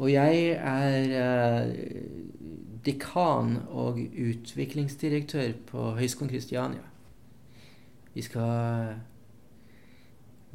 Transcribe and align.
og 0.00 0.08
jeg 0.08 0.56
er 0.56 1.12
eh, 1.20 1.74
dekan 2.86 3.58
og 3.68 4.00
utviklingsdirektør 4.00 5.52
på 5.68 5.90
Høgskolen 5.98 6.32
Kristiania. 6.32 6.86
Vi 8.14 8.24
skal 8.24 8.94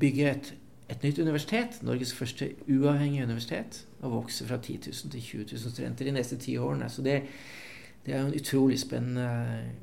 bygge 0.02 0.32
et, 0.32 0.56
et 0.90 1.04
nytt 1.06 1.20
universitet, 1.20 1.78
Norges 1.86 2.14
første 2.14 2.50
uavhengige 2.68 3.24
universitet, 3.24 3.86
og 4.02 4.12
vokse 4.12 4.48
fra 4.48 4.58
10 4.58 4.80
000 4.88 5.12
til 5.12 5.22
20 5.22 5.46
000 5.52 5.72
studenter 5.72 6.06
de 6.06 6.18
neste 6.18 6.38
ti 6.42 6.58
årene. 6.58 6.90
Så 6.90 7.06
det, 7.06 7.22
det 8.06 8.14
er 8.14 8.22
jo 8.22 8.28
en 8.28 8.40
utrolig 8.42 8.80
spennende 8.80 9.30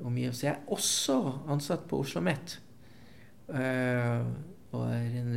omgivelse. 0.05 0.47
Jeg 0.47 0.55
er 0.55 0.73
også 0.73 1.39
ansatt 1.49 1.87
på 1.89 2.03
Oslo 2.03 2.21
OsloMet. 2.21 2.61
Uh, 3.49 4.27
og 4.73 4.89
er 4.89 5.19
en 5.21 5.35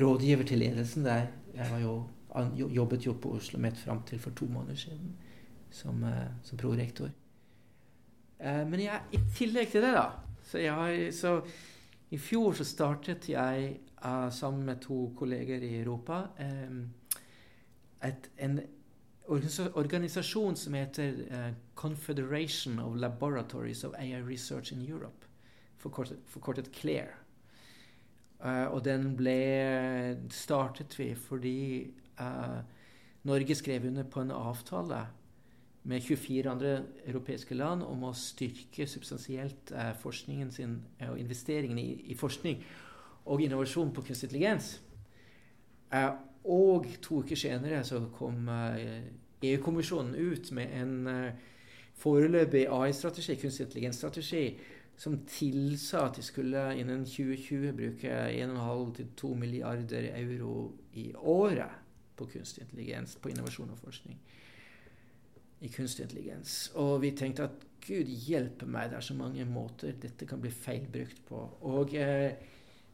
rådgiver 0.00 0.42
til 0.46 0.58
ledelsen 0.58 1.04
der. 1.04 1.26
Jeg 1.54 1.66
var 1.70 1.78
jo, 1.78 2.04
jobbet 2.56 3.06
jo 3.06 3.12
på 3.12 3.28
Oslo 3.28 3.36
OsloMet 3.36 3.78
fram 3.78 4.02
til 4.06 4.18
for 4.18 4.30
to 4.30 4.46
måneder 4.46 4.74
siden 4.74 5.16
som, 5.70 6.02
uh, 6.02 6.26
som 6.42 6.58
prorektor. 6.58 7.10
Uh, 8.40 8.68
men 8.70 8.80
jeg, 8.80 9.00
i 9.12 9.20
tillegg 9.36 9.68
til 9.68 9.82
det, 9.82 9.92
da 9.94 10.08
så, 10.42 10.58
jeg, 10.58 11.14
så 11.14 11.40
i 12.10 12.18
fjor 12.18 12.52
så 12.52 12.64
startet 12.64 13.28
jeg 13.28 13.76
sammen 14.30 14.64
med 14.64 14.80
to 14.80 15.12
kolleger 15.16 15.62
i 15.62 15.76
Europa 15.78 16.22
et, 18.02 18.30
en 18.38 18.60
organisasjon 19.74 20.56
som 20.56 20.74
heter 20.74 21.52
Confederation 21.74 22.78
of 22.78 22.96
Laboratories 22.96 23.84
of 23.84 23.94
AI 23.98 24.22
Research 24.22 24.72
in 24.72 24.80
Europe, 24.88 25.26
forkortet, 25.78 26.18
forkortet 26.26 26.72
CLAIR. 26.72 27.20
Uh, 28.40 28.72
og 28.72 28.84
den 28.86 29.10
ble 29.18 30.16
startet 30.32 30.94
vi 30.96 31.10
fordi 31.12 31.58
uh, 32.20 32.60
Norge 33.28 33.56
skrev 33.56 33.86
under 33.88 34.06
på 34.08 34.20
en 34.20 34.30
avtale 34.36 35.00
med 35.82 36.02
24 36.04 36.50
andre 36.50 36.82
europeiske 37.08 37.56
land 37.56 37.82
om 37.82 38.04
å 38.04 38.12
styrke 38.16 38.86
substansielt 38.88 39.72
forskningen 40.00 40.50
sin 40.52 40.74
og 41.08 41.18
investeringen 41.20 41.78
i, 41.80 41.86
i, 42.12 42.16
forskning 42.16 42.60
og 43.24 43.40
innovasjon 43.40 43.92
på 43.92 44.04
kunstig 44.04 44.28
intelligens. 44.28 44.74
Og 46.44 46.86
to 47.02 47.22
uker 47.24 47.36
senere 47.36 47.80
så 47.84 48.02
kom 48.16 48.48
EU-kommisjonen 49.42 50.14
eh, 50.14 50.32
ut 50.32 50.52
med 50.52 50.76
en 50.82 51.06
uh, 51.06 51.32
foreløpig 52.00 52.66
AI-strategi, 52.68 53.36
kunstig 53.40 53.66
intelligens-strategi, 53.66 54.44
som 55.00 55.18
tilsa 55.28 56.06
at 56.06 56.16
de 56.16 56.24
skulle 56.24 56.64
innen 56.76 57.04
2020 57.08 57.72
bruke 57.76 58.16
1,5-2 58.36 59.34
milliarder 59.34 60.10
euro 60.16 60.72
i 60.92 61.10
året 61.16 61.79
på 62.20 62.28
kunstig 62.36 62.66
intelligens, 62.66 63.16
på 63.16 63.32
innovasjon 63.32 63.72
og 63.72 63.80
forskning 63.80 64.20
i 65.60 65.68
kunstig 65.68 66.06
intelligens. 66.06 66.70
Og 66.80 67.00
vi 67.02 67.12
tenkte 67.16 67.48
at 67.48 67.66
gud 67.84 68.08
hjelpe 68.26 68.68
meg, 68.68 68.90
det 68.90 69.00
er 69.00 69.04
så 69.04 69.16
mange 69.16 69.44
måter 69.48 69.96
dette 70.00 70.28
kan 70.28 70.40
bli 70.40 70.52
feilbrukt 70.52 71.22
på. 71.28 71.40
Og 71.68 71.94
eh, 71.96 72.36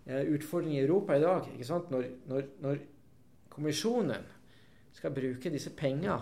utfordringen 0.06 0.78
i 0.78 0.84
Europa 0.84 1.16
i 1.16 1.22
dag, 1.22 1.50
ikke 1.54 1.69
sant? 1.69 1.91
Når, 1.94 2.09
når, 2.31 2.48
når 2.62 2.81
kommisjonen 3.50 4.31
skal 4.97 5.14
bruke 5.14 5.53
disse 5.53 5.75
pengene, 5.78 6.19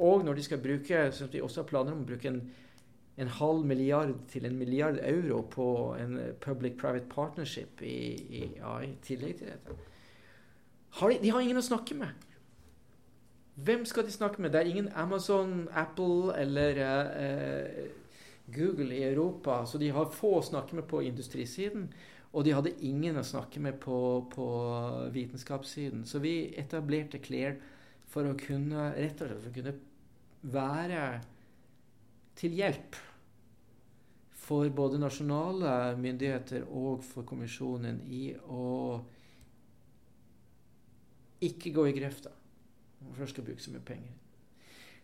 og 0.00 0.24
når 0.24 0.38
de 0.38 0.46
skal 0.46 0.60
bruke, 0.62 1.06
som 1.12 1.28
vi 1.32 1.42
også 1.44 1.62
har 1.62 1.68
planer 1.68 1.96
om 1.96 2.04
å 2.04 2.08
bruke 2.08 2.28
en, 2.28 2.40
en 3.20 3.32
halv 3.40 3.64
milliard 3.68 4.14
til 4.32 4.46
en 4.48 4.56
milliard 4.56 5.00
euro 5.04 5.42
på 5.52 5.66
en 6.00 6.16
public-private 6.40 7.08
partnership 7.12 7.82
i, 7.84 8.00
i, 8.40 8.44
ja, 8.56 8.78
i, 8.84 8.94
tillegg 9.04 9.40
til 9.40 9.52
dette 9.52 9.80
har 10.90 11.10
de, 11.10 11.18
de, 11.22 11.30
har 11.30 11.44
ingen 11.44 11.60
å 11.60 11.64
snakke 11.64 11.94
med. 11.98 12.29
Hvem 13.64 13.84
skal 13.84 14.06
de 14.06 14.12
snakke 14.12 14.42
med? 14.42 14.52
Det 14.52 14.60
er 14.60 14.70
ingen 14.70 14.88
Amazon, 14.94 15.68
Apple 15.72 16.36
eller 16.38 16.78
eh, 17.16 17.90
Google 18.54 18.96
i 18.96 19.02
Europa, 19.02 19.64
så 19.66 19.78
de 19.78 19.90
har 19.90 20.12
få 20.14 20.36
å 20.38 20.46
snakke 20.46 20.78
med 20.78 20.86
på 20.88 21.02
industrisiden. 21.04 21.90
Og 22.32 22.46
de 22.46 22.54
hadde 22.54 22.76
ingen 22.86 23.18
å 23.18 23.26
snakke 23.26 23.60
med 23.60 23.80
på, 23.82 23.98
på 24.30 24.46
vitenskapssiden. 25.12 26.06
Så 26.06 26.22
vi 26.22 26.54
etablerte 26.58 27.18
Claire 27.18 27.58
for 28.10 28.26
å 28.26 28.36
kunne 28.38 28.90
rett 28.94 29.20
og 29.22 29.28
slett 29.28 29.42
for 29.42 29.50
å 29.50 29.56
kunne 29.58 29.76
være 30.54 31.04
til 32.40 32.56
hjelp 32.56 32.96
for 34.40 34.70
både 34.74 34.98
nasjonale 34.98 35.96
myndigheter 36.00 36.64
og 36.66 37.04
for 37.06 37.26
kommisjonen 37.28 38.00
i 38.08 38.30
å 38.50 38.98
ikke 41.44 41.74
gå 41.76 41.86
i 41.90 41.96
grøfta 41.96 42.39
først 43.16 43.36
skal 43.36 43.44
bruke 43.44 43.62
så 43.62 43.72
mye 43.74 43.86
penger. 43.86 44.12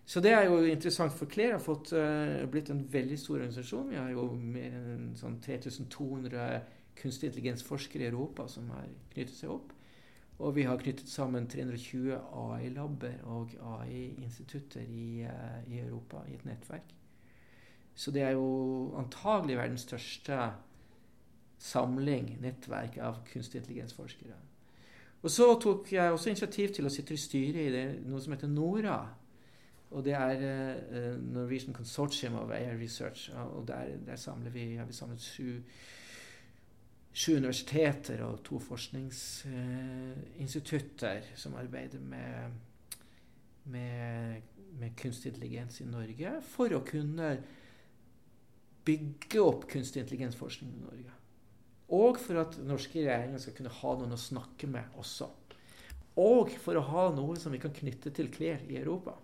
Så 0.06 0.20
det 0.22 0.30
er 0.30 0.44
jo 0.46 0.60
interessant, 0.62 1.12
for 1.12 1.26
Claire 1.26 1.52
har 1.52 1.62
fått, 1.62 1.92
uh, 1.92 2.46
blitt 2.50 2.70
en 2.70 2.84
veldig 2.92 3.18
stor 3.18 3.40
organisasjon. 3.40 3.88
Vi 3.90 3.96
har 3.98 4.10
jo 4.14 4.28
mer 4.38 4.76
enn 4.78 5.08
sånn 5.18 5.40
3200 5.42 6.60
kunstig 6.96 7.32
intelligens-forskere 7.32 8.06
i 8.06 8.10
Europa 8.12 8.46
som 8.48 8.70
har 8.70 8.86
knyttet 9.14 9.34
seg 9.34 9.50
opp. 9.50 9.72
Og 10.38 10.54
vi 10.54 10.66
har 10.68 10.78
knyttet 10.78 11.10
sammen 11.10 11.48
320 11.50 12.14
AI-labber 12.14 13.18
og 13.24 13.56
AI-institutter 13.80 14.84
i, 14.86 15.24
uh, 15.26 15.58
i, 15.66 15.80
Europa 15.80 16.22
i 16.30 16.36
et 16.38 16.46
nettverk. 16.46 16.94
Så 17.96 18.12
det 18.14 18.22
er 18.22 18.36
jo 18.36 18.94
antagelig 19.00 19.56
verdens 19.58 19.88
største 19.88 20.38
samling, 21.58 22.36
nettverk 22.44 23.00
av 23.02 23.24
kunstig 23.32 23.64
intelligens-forskere. 23.64 24.36
Og 25.26 25.32
så 25.34 25.48
tok 25.58 25.88
jeg 25.90 26.14
også 26.14 26.30
initiativ 26.30 26.70
til 26.76 26.86
å 26.86 26.90
sitte 26.94 27.16
i 27.16 27.18
styret 27.18 27.64
i 27.64 27.72
det, 27.74 27.86
noe 28.06 28.22
som 28.22 28.36
heter 28.36 28.52
NORA. 28.52 29.00
Og 29.90 30.04
det 30.06 30.14
er 30.14 30.44
uh, 30.46 31.18
Norwegian 31.18 31.74
Consortium 31.74 32.38
of 32.38 32.54
Air 32.54 32.78
Research. 32.78 33.26
Og 33.34 33.66
der, 33.66 33.96
der 34.06 34.20
samler 34.22 34.54
vi, 34.54 34.76
har 34.78 34.86
vi 34.86 34.94
samlet 34.94 35.26
sju 35.26 35.58
sju 37.16 37.38
universiteter 37.38 38.20
og 38.26 38.42
to 38.44 38.58
forskningsinstitutter 38.60 41.22
som 41.34 41.54
arbeider 41.56 42.00
med, 42.04 42.52
med, 43.72 44.42
med 44.76 44.90
kunstig 45.00 45.32
intelligens 45.32 45.80
i 45.80 45.88
Norge, 45.88 46.44
for 46.44 46.68
å 46.76 46.84
kunne 46.84 47.40
bygge 48.86 49.40
opp 49.40 49.64
kunstig 49.72 50.04
intelligensforskning 50.04 50.76
i 50.76 50.84
Norge. 50.84 51.15
Og 51.94 52.18
for 52.18 52.42
at 52.42 52.56
norske 52.66 52.98
regjeringer 52.98 53.42
skal 53.42 53.54
kunne 53.58 53.74
ha 53.78 53.92
noen 53.98 54.16
å 54.16 54.20
snakke 54.20 54.68
med 54.70 54.96
også. 54.98 55.28
Og 56.22 56.50
for 56.62 56.78
å 56.78 56.86
ha 56.88 57.04
noe 57.14 57.36
som 57.38 57.54
vi 57.54 57.60
kan 57.62 57.74
knytte 57.76 58.10
til 58.16 58.30
klær 58.32 58.64
i 58.66 58.80
Europa. 58.80 59.14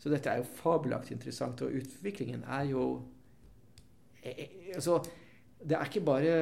Så 0.00 0.10
dette 0.10 0.30
er 0.30 0.40
jo 0.40 0.54
fabelaktig 0.62 1.16
interessant. 1.18 1.60
Og 1.62 1.74
utviklingen 1.82 2.46
er 2.48 2.70
jo 2.70 2.86
eh, 4.22 4.32
eh, 4.32 4.54
altså, 4.74 5.02
Det 5.62 5.76
er 5.76 5.90
ikke 5.90 6.06
bare 6.06 6.32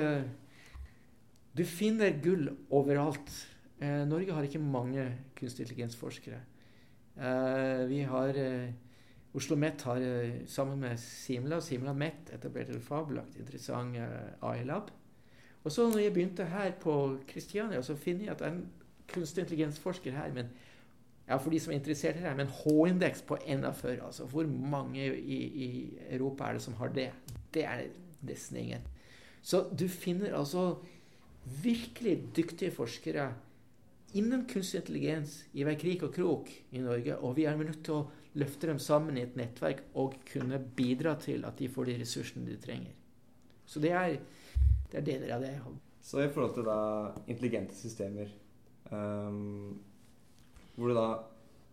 du 1.57 1.65
finner 1.67 2.15
gull 2.23 2.47
overalt. 2.71 3.33
Eh, 3.83 4.05
Norge 4.07 4.37
har 4.37 4.47
ikke 4.47 4.63
mange 4.63 5.07
kunstig 5.39 5.67
intelligens-forskere. 5.67 6.39
Eh, 7.19 7.83
vi 7.91 8.05
har 8.07 8.39
eh, 8.39 8.71
Oslo 9.35 9.57
Met 9.59 9.83
har 9.83 10.03
sammen 10.51 10.81
med 10.81 10.99
Simla 10.99 11.59
og 11.59 11.63
Simla 11.67 11.93
Met 11.95 12.31
etablert 12.35 12.71
en 12.75 12.83
fabelaktig 12.83 13.43
interessant 13.43 13.99
AI-lab. 14.43 14.91
Og 15.65 15.73
så 15.73 15.89
når 15.89 15.99
jeg 15.99 16.13
begynte 16.13 16.45
her 16.45 16.73
på 16.81 17.19
Kristiania, 17.29 17.83
så 17.83 17.97
finner 17.97 18.25
jeg 18.25 18.37
at 18.37 18.47
en 18.53 18.67
kunstig 19.13 19.43
intelligens-forsker 19.45 20.13
her. 20.13 20.33
men 20.33 20.47
ja, 21.29 21.37
for 21.37 21.51
de 21.51 21.61
som 21.61 21.73
er 21.73 21.79
interessert 21.79 22.17
her, 22.17 22.35
men 22.35 22.47
H-indeks 22.47 23.23
på 23.23 23.37
41. 23.47 24.01
Altså, 24.07 24.25
hvor 24.25 24.47
mange 24.47 25.05
i, 25.19 25.37
i 25.65 25.99
Europa 26.11 26.45
er 26.45 26.53
det 26.53 26.63
som 26.63 26.75
har 26.75 26.89
det? 26.89 27.11
Det 27.55 27.65
er 27.65 27.85
nesten 28.27 28.57
ingen. 28.57 28.83
Så 29.43 29.69
du 29.79 29.89
finner 29.89 30.35
altså 30.35 30.75
virkelig 31.63 32.37
dyktige 32.37 32.71
forskere 32.71 33.33
innen 34.15 34.43
kunstig 34.51 34.81
intelligens 34.81 35.45
i 35.53 35.63
hver 35.63 35.79
krik 35.79 36.03
og 36.03 36.15
krok 36.15 36.51
i 36.71 36.83
Norge. 36.83 37.17
Og 37.19 37.37
vi 37.37 37.47
er 37.47 37.57
nødt 37.57 37.85
til 37.85 38.01
å 38.01 38.09
løfte 38.35 38.67
dem 38.67 38.79
sammen 38.83 39.19
i 39.19 39.23
et 39.23 39.39
nettverk 39.39 39.85
og 39.95 40.19
kunne 40.33 40.59
bidra 40.77 41.15
til 41.21 41.47
at 41.47 41.59
de 41.59 41.69
får 41.71 41.91
de 41.91 41.99
ressursene 42.03 42.47
de 42.47 42.59
trenger. 42.61 42.93
Så 43.67 43.81
det 43.81 43.93
er, 43.95 44.19
det 44.91 45.01
er 45.01 45.07
deler 45.07 45.35
av 45.37 45.45
det 45.45 45.53
jeg 45.55 45.63
holder 45.65 45.81
Så 46.03 46.23
i 46.25 46.31
forhold 46.33 46.55
til 46.57 46.67
da 46.67 46.79
intelligente 47.27 47.77
systemer 47.77 48.33
um, 48.91 49.79
Hvor 50.77 50.91
du 50.91 50.97
da 50.97 51.09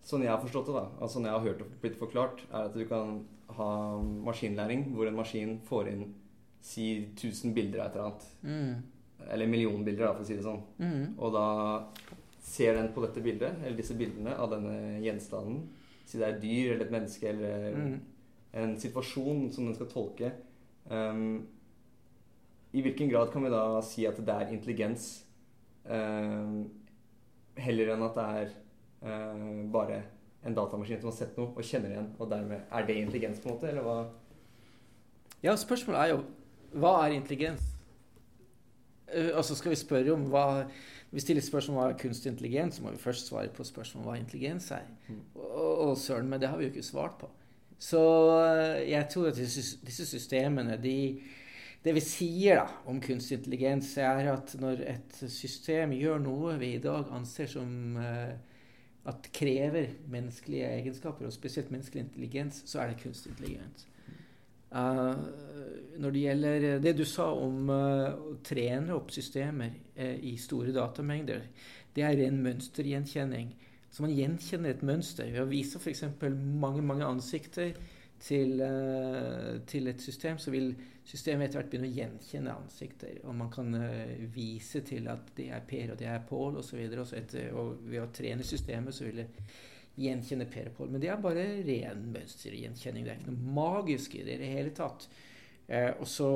sånn 0.08 0.24
jeg 0.24 0.32
har 0.32 0.40
forstått 0.40 0.70
det, 0.70 0.76
da, 0.78 0.86
altså 1.02 1.18
sånn 1.18 1.28
jeg 1.28 1.36
har 1.36 1.44
hørt 1.44 1.60
det 1.60 1.82
blitt 1.82 1.98
forklart, 2.00 2.44
er 2.48 2.70
at 2.70 2.76
du 2.78 2.86
kan 2.88 3.18
ha 3.58 3.72
maskinlæring 4.24 4.86
hvor 4.94 5.10
en 5.10 5.18
maskin 5.18 5.58
får 5.68 5.90
inn 5.92 6.06
si 6.64 6.86
1000 7.10 7.52
bilder 7.56 7.82
av 7.82 7.90
et 7.90 7.98
eller 7.98 8.06
annet. 8.06 8.28
Mm. 8.44 9.28
Eller 9.34 9.52
millionbilder, 9.52 10.06
da, 10.06 10.14
for 10.16 10.24
å 10.24 10.28
si 10.30 10.38
det 10.38 10.46
sånn. 10.46 10.62
Mm. 10.80 11.04
Og 11.18 11.34
da 11.36 11.46
ser 12.48 12.78
den 12.80 12.90
på 12.96 13.04
dette 13.04 13.24
bildet, 13.24 13.60
eller 13.64 13.76
disse 13.80 13.98
bildene 14.00 14.36
av 14.40 14.52
denne 14.56 15.02
gjenstanden, 15.04 15.66
si 16.08 16.20
det 16.20 16.28
er 16.28 16.36
et 16.38 16.42
dyr 16.44 16.74
eller 16.74 16.86
et 16.88 16.96
menneske 16.96 17.30
eller 17.34 17.68
Mm. 17.78 17.98
en 18.64 18.78
situasjon 18.80 19.52
som 19.52 19.68
den 19.68 19.76
skal 19.76 19.92
tolke. 19.92 20.32
Um, 20.88 21.48
I 22.76 22.84
hvilken 22.84 23.10
grad 23.12 23.32
kan 23.32 23.46
vi 23.46 23.54
da 23.54 23.64
si 23.86 24.06
at 24.10 24.20
det 24.20 24.34
er 24.34 24.52
intelligens 24.52 25.08
eh, 25.88 26.56
heller 27.64 27.94
enn 27.94 28.06
at 28.08 28.18
det 28.18 28.26
er 28.42 28.52
eh, 29.08 29.46
bare 29.74 30.02
en 30.48 30.56
datamaskin 30.56 31.00
som 31.02 31.12
har 31.12 31.18
sett 31.18 31.38
noe 31.40 31.54
og 31.56 31.66
kjenner 31.66 31.94
igjen, 31.94 32.12
og 32.20 32.30
dermed 32.32 32.68
er 32.72 32.88
det 32.88 32.98
intelligens, 33.02 33.40
på 33.44 33.50
en 33.50 33.56
måte, 33.56 33.72
eller 33.72 33.88
hva? 33.88 33.98
Ja, 35.44 35.56
spørsmålet 35.60 36.02
er 36.02 36.14
jo 36.16 36.22
hva 36.78 36.94
er 37.06 37.16
intelligens? 37.16 37.64
Uh, 39.08 39.32
altså 39.40 39.56
skal 39.56 39.72
vi 39.72 39.80
spørre 39.80 40.12
om 40.12 40.26
hva 40.28 40.66
Vi 41.16 41.22
stiller 41.24 41.42
spørsmål 41.42 41.78
om 41.78 41.80
hva 41.80 41.92
er 41.94 42.00
kunstig 42.02 42.34
intelligens, 42.34 42.76
så 42.76 42.84
må 42.84 42.92
vi 42.92 43.00
først 43.00 43.30
svare 43.30 43.48
på 43.56 43.64
spørsmål 43.64 44.02
om 44.02 44.08
hva 44.10 44.16
intelligens 44.20 44.66
er. 44.76 44.84
Mm. 45.08 45.22
Og, 45.40 45.78
og 45.86 45.98
søren, 45.98 46.28
men 46.28 46.42
det 46.42 46.50
har 46.52 46.60
vi 46.60 46.68
jo 46.68 46.74
ikke 46.74 46.84
svart 46.84 47.16
på. 47.22 47.30
Så 47.80 48.02
eh, 48.42 48.90
jeg 48.92 49.08
tror 49.14 49.30
at 49.30 49.40
disse, 49.40 49.78
disse 49.88 50.06
systemene 50.06 50.76
de, 50.84 51.22
Det 51.84 51.94
vi 51.94 52.02
sier 52.04 52.62
da 52.62 52.68
om 52.90 53.00
kunstig 53.04 53.38
intelligens, 53.40 53.94
er 54.02 54.32
at 54.34 54.56
når 54.60 54.82
et 54.96 55.20
system 55.32 55.94
gjør 55.96 56.20
noe 56.24 56.58
vi 56.60 56.74
i 56.76 56.84
dag 56.84 57.12
anser 57.16 57.50
som 57.52 57.98
eh, 58.02 58.34
at 59.08 59.30
krever 59.32 59.94
menneskelige 60.12 60.68
egenskaper, 60.82 61.28
og 61.28 61.36
spesielt 61.36 61.72
menneskelig 61.72 62.04
intelligens, 62.04 62.64
så 62.68 62.82
er 62.82 62.92
det 62.92 63.04
kunstig 63.04 63.32
intelligens. 63.32 63.88
Uh, 64.68 65.16
når 65.96 66.12
det 66.12 66.22
gjelder 66.26 66.66
det 66.84 66.92
du 66.98 67.06
sa 67.08 67.30
om 67.32 67.70
uh, 67.72 68.12
å 68.12 68.34
trene 68.44 68.92
opp 68.98 69.14
systemer 69.16 69.72
uh, 69.96 70.18
i 70.20 70.34
store 70.42 70.74
datamengder, 70.76 71.46
det 71.96 72.04
er 72.04 72.18
ren 72.20 72.42
mønstergjenkjenning. 72.44 73.54
Så 73.88 74.04
man 74.04 74.12
gjenkjenner 74.12 74.76
et 74.76 74.84
mønster 74.86 75.32
ved 75.32 75.46
å 75.46 75.48
vise 75.48 75.80
f.eks. 75.80 76.04
mange 76.20 76.84
mange 76.84 77.08
ansikter 77.08 77.72
til, 78.20 78.62
til, 79.70 79.88
et 79.92 80.02
system, 80.02 80.40
så 80.42 80.52
vil 80.54 80.72
systemet 81.08 81.48
etter 81.48 81.62
hvert 81.62 81.70
begynne 81.72 81.90
å 81.90 81.96
gjenkjenne 81.96 82.56
ansikter. 82.58 83.20
Og 83.24 83.36
man 83.38 83.52
kan 83.54 83.72
vise 84.34 84.82
til 84.88 85.08
at 85.12 85.32
det 85.38 85.50
er 85.54 85.66
Per 85.70 85.94
og 85.94 86.00
det 86.02 86.10
er 86.12 86.26
Pål 86.28 86.60
osv. 86.64 86.82
Og, 86.90 87.06
så 87.08 87.20
etter, 87.22 87.52
og 87.54 87.82
ved 87.86 88.04
å 88.04 88.12
trene 88.16 88.46
systemet 88.48 88.98
så 88.98 89.08
vil 89.08 89.22
det 89.22 89.30
gjenkjenne 89.98 90.46
Per 90.52 90.70
og 90.72 90.78
Pål. 90.78 90.92
Men 90.94 91.04
det 91.04 91.10
er 91.12 91.22
bare 91.22 91.48
ren 91.66 92.06
mønstergjenkjenning. 92.14 93.06
Det 93.06 93.14
er 93.14 93.22
ikke 93.22 93.34
noe 93.34 93.56
magisk 93.58 94.18
i 94.18 94.24
det 94.26 94.38
i 94.38 94.42
det 94.44 94.54
hele 94.54 94.74
tatt. 94.78 95.08
Eh, 95.68 95.92
og 96.00 96.08
så 96.08 96.32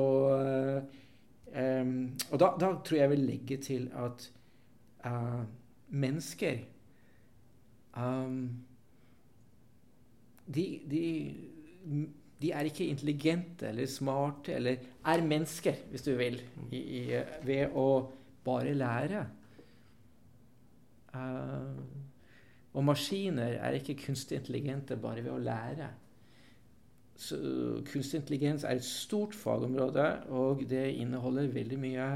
eh, 1.52 1.86
Og 2.30 2.40
da, 2.40 2.50
da, 2.60 2.74
tror 2.84 2.98
jeg 2.98 3.04
jeg 3.04 3.12
vil 3.14 3.24
legge 3.28 3.56
til 3.60 3.88
at 3.96 4.26
uh, 5.04 5.42
mennesker 5.88 6.62
um, 7.96 8.64
de, 10.46 10.64
de, 10.88 11.02
de, 12.42 12.50
er 12.50 12.68
ikke 12.68 12.88
intelligente 12.90 13.68
eller 13.68 13.86
smarte 13.90 14.56
eller 14.56 14.82
er 15.06 15.24
mennesker, 15.26 15.84
hvis 15.90 16.02
du 16.06 16.14
vil, 16.18 16.40
i, 16.70 16.80
i, 16.80 17.02
ved 17.46 17.74
å 17.78 17.88
bare 18.44 18.74
lære. 18.74 19.24
Uh, 21.12 21.76
og 22.72 22.86
maskiner 22.88 23.58
er 23.60 23.76
ikke 23.76 23.98
kunstig 24.06 24.38
intelligente 24.40 24.96
bare 24.96 25.24
ved 25.24 25.34
å 25.34 25.42
lære. 25.42 25.90
Så 27.22 27.36
kunstig 27.90 28.22
intelligens 28.22 28.64
er 28.64 28.80
et 28.80 28.86
stort 28.86 29.36
fagområde, 29.36 30.06
og 30.32 30.64
det 30.70 30.86
inneholder 30.96 31.52
veldig 31.52 31.78
mye 31.78 32.06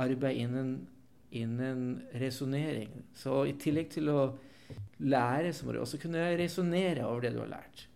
arbeid 0.00 0.40
innen, 0.46 0.70
innen 1.30 1.82
resonnering. 2.16 3.04
Så 3.14 3.44
i 3.46 3.54
tillegg 3.60 3.92
til 3.92 4.10
å 4.10 4.22
lære, 5.04 5.52
så 5.52 5.66
må 5.66 5.76
du 5.76 5.82
også 5.82 6.00
kunne 6.02 6.24
resonnere 6.40 7.04
over 7.06 7.26
det 7.26 7.34
du 7.36 7.42
har 7.44 7.52
lært. 7.52 7.86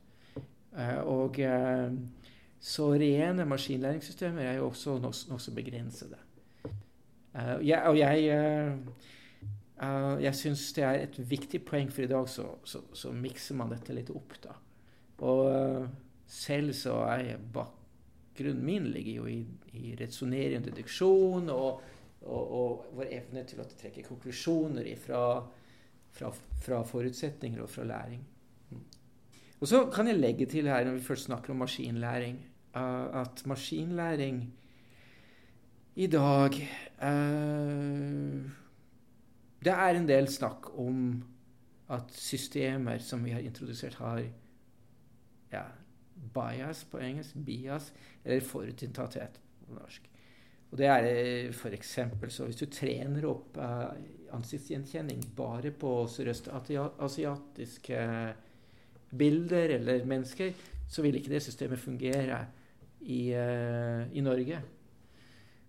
Uh, 0.70 1.00
og 1.11 1.38
uh, 1.43 1.93
så 2.61 2.90
rene 2.94 3.46
maskinlæringssystemer 3.49 4.43
er 4.43 4.58
jo 4.61 4.69
også 4.69 4.99
nokså 5.02 5.38
som 5.38 5.55
begrensede. 5.55 6.19
det 7.61 7.78
og 7.87 7.99
jeg 7.99 8.78
jeg 10.20 10.34
syns 10.37 10.72
det 10.76 10.82
er 10.84 10.99
et 11.00 11.31
viktig 11.31 11.62
poeng, 11.64 11.88
for 11.93 12.02
i 12.02 12.06
dag 12.06 12.28
så, 12.28 12.43
så, 12.64 12.82
så 12.93 13.12
mikser 13.17 13.56
man 13.56 13.70
dette 13.72 13.94
litt 13.96 14.11
opp. 14.12 14.34
da. 14.44 14.52
Og 15.25 15.88
selv 16.31 16.75
så 16.76 16.99
er 17.08 17.23
jeg 17.25 17.46
bakgrunnen 17.55 18.64
min 18.64 18.90
ligger 18.93 19.23
jo 19.23 19.26
i, 19.26 19.38
i 19.73 19.94
resonnering 20.00 20.61
og 20.61 20.69
deduksjon, 20.69 21.49
og, 21.49 21.81
og, 22.23 22.52
og, 22.61 22.84
vår 22.99 23.14
evne 23.16 23.44
til 23.49 23.62
å 23.62 23.66
trekke 23.69 24.05
konklusjoner 24.06 24.87
fra, 25.00 25.23
fra, 26.14 26.31
fra, 26.62 26.82
forutsetninger 26.87 27.62
og 27.64 27.70
fra 27.73 27.87
læring. 27.88 28.23
Og 29.61 29.69
så 29.69 29.85
kan 29.93 30.09
jeg 30.09 30.17
legge 30.17 30.47
til 30.49 30.69
her, 30.69 30.85
når 30.85 30.93
vi 30.97 31.01
først 31.05 31.29
snakker 31.29 31.53
om 31.53 31.61
maskinlæring, 31.61 32.39
uh, 32.75 33.21
at 33.21 33.43
maskinlæring 33.47 34.55
i 35.95 36.07
dag 36.07 36.57
det 39.65 39.73
er 39.73 39.97
en 39.97 40.09
del 40.09 40.29
snakk 40.29 40.79
om 40.79 41.25
at 41.91 42.12
systemer 42.15 42.99
som 43.03 43.25
vi 43.25 43.31
har 43.35 43.41
introdusert, 43.41 43.95
har 43.95 44.23
ja, 45.53 45.62
bias 46.35 46.85
på 46.85 46.99
engelsk, 47.03 47.35
bias, 47.47 47.93
eller 48.25 48.41
forutinntatthet 48.41 49.41
på 49.67 49.75
norsk. 49.75 50.11
Og 50.71 50.79
det 50.79 50.87
er 50.87 51.51
f.eks. 51.53 51.99
så 52.29 52.45
hvis 52.47 52.57
du 52.61 52.67
trener 52.71 53.27
opp 53.27 53.59
ansiktsgjenkjenning 54.31 55.25
bare 55.37 55.71
på 55.75 56.07
sørøstasiatiske 56.07 57.99
bilder 59.19 59.77
eller 59.79 60.05
mennesker, 60.09 60.53
så 60.91 61.03
vil 61.03 61.19
ikke 61.19 61.33
det 61.33 61.43
systemet 61.45 61.81
fungere 61.81 62.45
i, 63.01 63.31
uh, 63.35 64.05
i 64.12 64.23
Norge. 64.25 64.61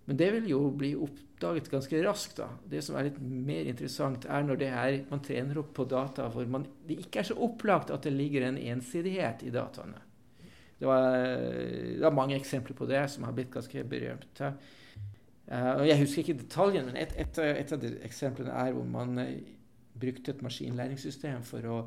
Men 0.06 0.18
det 0.18 0.30
vil 0.36 0.50
jo 0.50 0.62
bli 0.76 0.92
oppdaget 0.98 1.70
ganske 1.72 2.02
raskt. 2.04 2.38
da. 2.42 2.50
Det 2.68 2.82
som 2.84 2.98
er 2.98 3.10
litt 3.10 3.20
mer 3.22 3.70
interessant, 3.70 4.26
er 4.26 4.44
når 4.44 4.62
det 4.62 4.70
er, 4.70 4.98
man 5.12 5.24
trener 5.24 5.62
opp 5.62 5.74
på 5.78 5.86
data 5.90 6.28
hvor 6.34 6.48
man, 6.50 6.66
det 6.88 7.00
ikke 7.06 7.22
er 7.22 7.30
så 7.30 7.38
opplagt 7.38 7.94
at 7.94 8.04
det 8.08 8.16
ligger 8.16 8.48
en 8.48 8.58
ensidighet 8.58 9.46
i 9.48 9.54
dataene. 9.54 10.02
Det 10.82 10.90
var, 10.90 11.14
det 11.14 12.02
var 12.02 12.18
mange 12.18 12.36
eksempler 12.36 12.74
på 12.74 12.88
det 12.90 13.04
som 13.14 13.28
har 13.28 13.36
blitt 13.38 13.54
ganske 13.54 13.83
berømte. 13.86 14.54
Uh, 15.52 15.74
og 15.81 15.88
jeg 15.88 16.00
husker 16.00 16.24
ikke 16.24 16.42
detaljen, 16.42 16.88
men 16.90 16.98
et, 16.98 17.14
et, 17.19 17.38
et, 17.38 17.74
av 17.76 17.81
de 17.81 17.92
eksemplene 18.07 18.54
er 18.56 18.74
hvor 18.74 18.88
man 18.88 19.19
uh, 19.19 19.28
brukte 20.02 20.33
et 20.33 20.42
maskinlæringssystem 20.42 21.44
for 21.45 21.68
å 21.69 21.81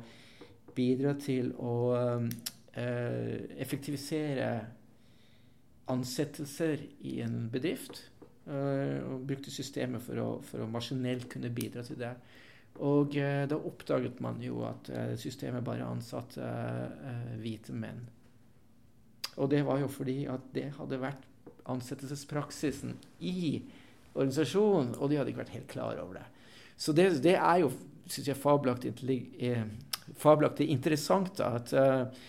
bidra 0.75 1.15
til 1.19 1.51
å 1.57 1.75
uh, 1.95 2.25
effektivisere 2.75 4.49
ansettelser 5.91 6.81
i 7.05 7.19
en 7.25 7.45
bedrift. 7.51 8.03
Uh, 8.45 9.01
og 9.09 9.23
brukte 9.25 9.53
systemet 9.53 10.03
for 10.05 10.21
å, 10.21 10.27
for 10.45 10.65
å, 10.65 10.69
maskinelt 10.69 11.29
kunne 11.31 11.53
bidra 11.53 11.85
til 11.85 11.99
det. 12.01 12.13
Og 12.85 13.15
uh, 13.17 13.45
da 13.49 13.57
oppdaget 13.57 14.19
man 14.23 14.41
jo 14.43 14.65
at 14.67 14.91
systemet 15.21 15.65
bare 15.65 15.87
ansatte 15.87 16.49
hvite 17.41 17.73
menn. 17.73 18.03
Og 19.35 19.49
det 19.51 19.65
var 19.67 19.81
jo 19.81 19.89
fordi 19.91 20.21
at 20.31 20.43
det 20.55 20.69
hadde 20.77 21.01
vært 21.01 21.25
ansettelsespraksisen 21.71 22.93
i 23.25 23.63
organisasjonen, 24.15 24.93
og 24.95 25.09
de 25.09 25.17
hadde 25.19 25.33
ikke 25.33 25.43
vært 25.43 25.55
helt 25.57 25.71
klar 25.71 25.99
over 25.99 26.21
det. 26.21 26.25
Så 26.77 26.93
det, 26.95 27.09
det 27.23 27.35
er 27.35 27.63
jo, 27.63 27.71
syns 28.07 28.29
jeg, 28.29 28.39
fabelaktig, 28.39 28.93
fabelaktig 30.21 30.69
interessant 30.71 31.33
da, 31.39 31.55
at 31.59 31.73
uh, 31.73 32.25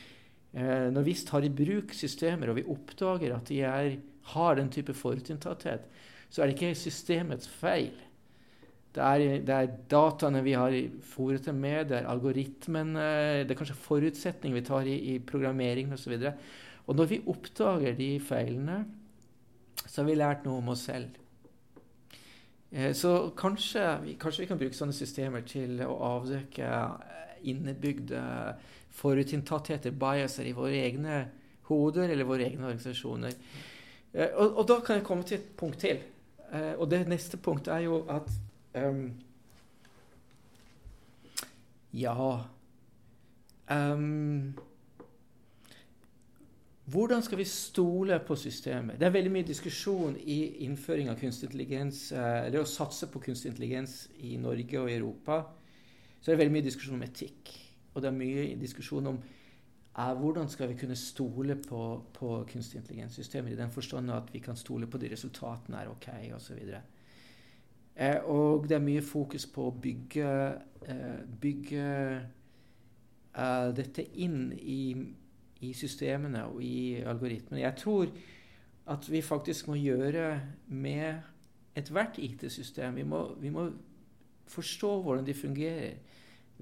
når 0.92 1.04
vi 1.04 1.14
tar 1.28 1.44
i 1.44 1.52
bruk 1.52 1.92
systemer 1.92 2.48
og 2.48 2.56
vi 2.56 2.68
oppdager 2.72 3.34
at 3.36 3.50
de 3.50 3.60
er, 3.68 3.96
har 4.32 4.56
den 4.56 4.70
type 4.72 4.94
forutinntatthet, 4.96 5.84
så 6.30 6.42
er 6.42 6.48
det 6.48 6.56
ikke 6.56 6.78
systemets 6.78 7.48
feil. 7.60 7.92
Det 8.96 9.04
er, 9.04 9.24
det 9.44 9.52
er 9.52 9.74
dataene 9.92 10.40
vi 10.40 10.54
har 10.56 10.72
fòret 11.04 11.44
dem 11.50 11.58
med, 11.60 11.90
det 11.90 11.98
er 11.98 12.08
algoritmene, 12.08 13.08
det 13.44 13.52
er 13.52 13.58
kanskje 13.58 13.76
forutsetninger 13.84 14.56
vi 14.56 14.64
tar 14.64 14.88
i, 14.88 14.96
i 15.12 15.18
programmering 15.20 15.92
osv. 15.92 16.14
Og, 16.16 16.30
og 16.86 16.96
når 16.96 17.10
vi 17.10 17.20
oppdager 17.28 17.98
de 17.98 18.08
feilene, 18.24 18.80
så 19.84 20.00
har 20.00 20.08
vi 20.08 20.16
lært 20.16 20.48
noe 20.48 20.62
om 20.62 20.72
oss 20.72 20.86
selv. 20.88 21.12
Eh, 22.70 22.92
så 22.96 23.32
kanskje, 23.36 24.16
kanskje 24.20 24.42
vi 24.42 24.48
kan 24.50 24.58
bruke 24.60 24.76
sånne 24.76 24.96
systemer 24.96 25.44
til 25.46 25.78
å 25.84 25.92
avdekke 26.16 26.70
innebygde 27.42 28.20
forutinntattheter, 28.96 29.90
biaser, 29.90 30.48
i 30.48 30.54
våre 30.56 30.78
egne 30.86 31.24
hoder 31.68 32.08
eller 32.08 32.28
våre 32.28 32.46
egne 32.46 32.68
organisasjoner. 32.70 33.34
Eh, 34.12 34.32
og, 34.32 34.56
og, 34.56 34.64
da 34.68 34.80
kan 34.84 35.00
jeg 35.00 35.06
komme 35.06 35.26
til 35.28 35.40
et 35.40 35.48
punkt 35.58 35.80
til. 35.84 36.02
Eh, 36.52 36.74
og 36.78 36.88
det 36.90 37.04
neste 37.10 37.40
punktet 37.42 37.74
er 37.74 37.86
jo 37.88 38.02
at 38.12 38.30
um, 38.80 39.08
Ja, 41.96 42.12
um, 43.70 44.52
hvordan 46.86 47.22
skal 47.22 47.38
vi 47.38 47.44
stole 47.44 48.18
på 48.22 48.36
systemet? 48.36 48.98
Det 49.00 49.06
er 49.06 49.14
veldig 49.14 49.30
mye 49.32 49.46
diskusjon 49.46 50.18
i 50.22 50.66
innføring 50.66 51.08
av 51.10 51.16
kunstig 51.18 51.48
intelligens, 51.48 52.12
eh, 52.12 52.46
eller 52.46 52.62
å 52.62 52.68
satse 52.68 53.08
på 53.10 53.22
kunstig 53.24 53.50
intelligens 53.50 54.04
i 54.22 54.36
Norge 54.38 54.78
og 54.78 54.90
i 54.90 54.94
Europa. 54.94 55.40
Så 56.26 56.32
det 56.32 56.34
er 56.34 56.40
veldig 56.40 56.54
mye 56.56 56.66
diskusjon 56.66 56.96
om 56.96 57.02
etikk. 57.06 57.50
Og 57.94 58.02
det 58.02 58.08
er 58.08 58.16
mye 58.16 58.46
diskusjon 58.58 59.06
om 59.12 59.18
er, 59.96 60.16
hvordan 60.18 60.48
skal 60.50 60.72
vi 60.72 60.78
kunne 60.80 60.96
stole 60.98 61.54
på, 61.54 61.82
på 62.18 62.30
kunstig 62.50 62.80
intelligenssystemer, 62.80 63.52
i 63.54 63.58
den 63.60 63.70
forstand 63.70 64.10
at 64.10 64.32
vi 64.34 64.42
kan 64.42 64.58
stole 64.58 64.88
på 64.90 64.98
de 64.98 65.12
resultatene 65.12 65.78
er 65.78 65.92
ok, 65.92 66.08
osv. 66.34 66.72
Eh, 67.94 68.18
og 68.26 68.66
det 68.66 68.74
er 68.74 68.82
mye 68.82 69.04
fokus 69.06 69.46
på 69.46 69.68
å 69.70 69.76
bygge, 69.86 70.32
eh, 70.90 71.22
bygge 71.46 71.86
eh, 72.10 73.70
dette 73.78 74.10
inn 74.26 74.50
i 74.58 74.82
i 75.64 75.72
systemene 75.72 76.42
og 76.50 76.60
i 76.64 77.00
algoritmene. 77.00 77.62
Jeg 77.62 77.76
tror 77.80 78.10
at 78.92 79.08
vi 79.10 79.22
faktisk 79.24 79.70
må 79.70 79.78
gjøre 79.80 80.40
med 80.68 81.22
ethvert 81.76 82.18
IT-system 82.18 82.96
vi, 82.96 83.04
vi, 83.40 83.50
må 83.50 83.70
forstå 84.46 84.92
hvordan 85.02 85.26
de 85.26 85.34
fungerer 85.34 85.96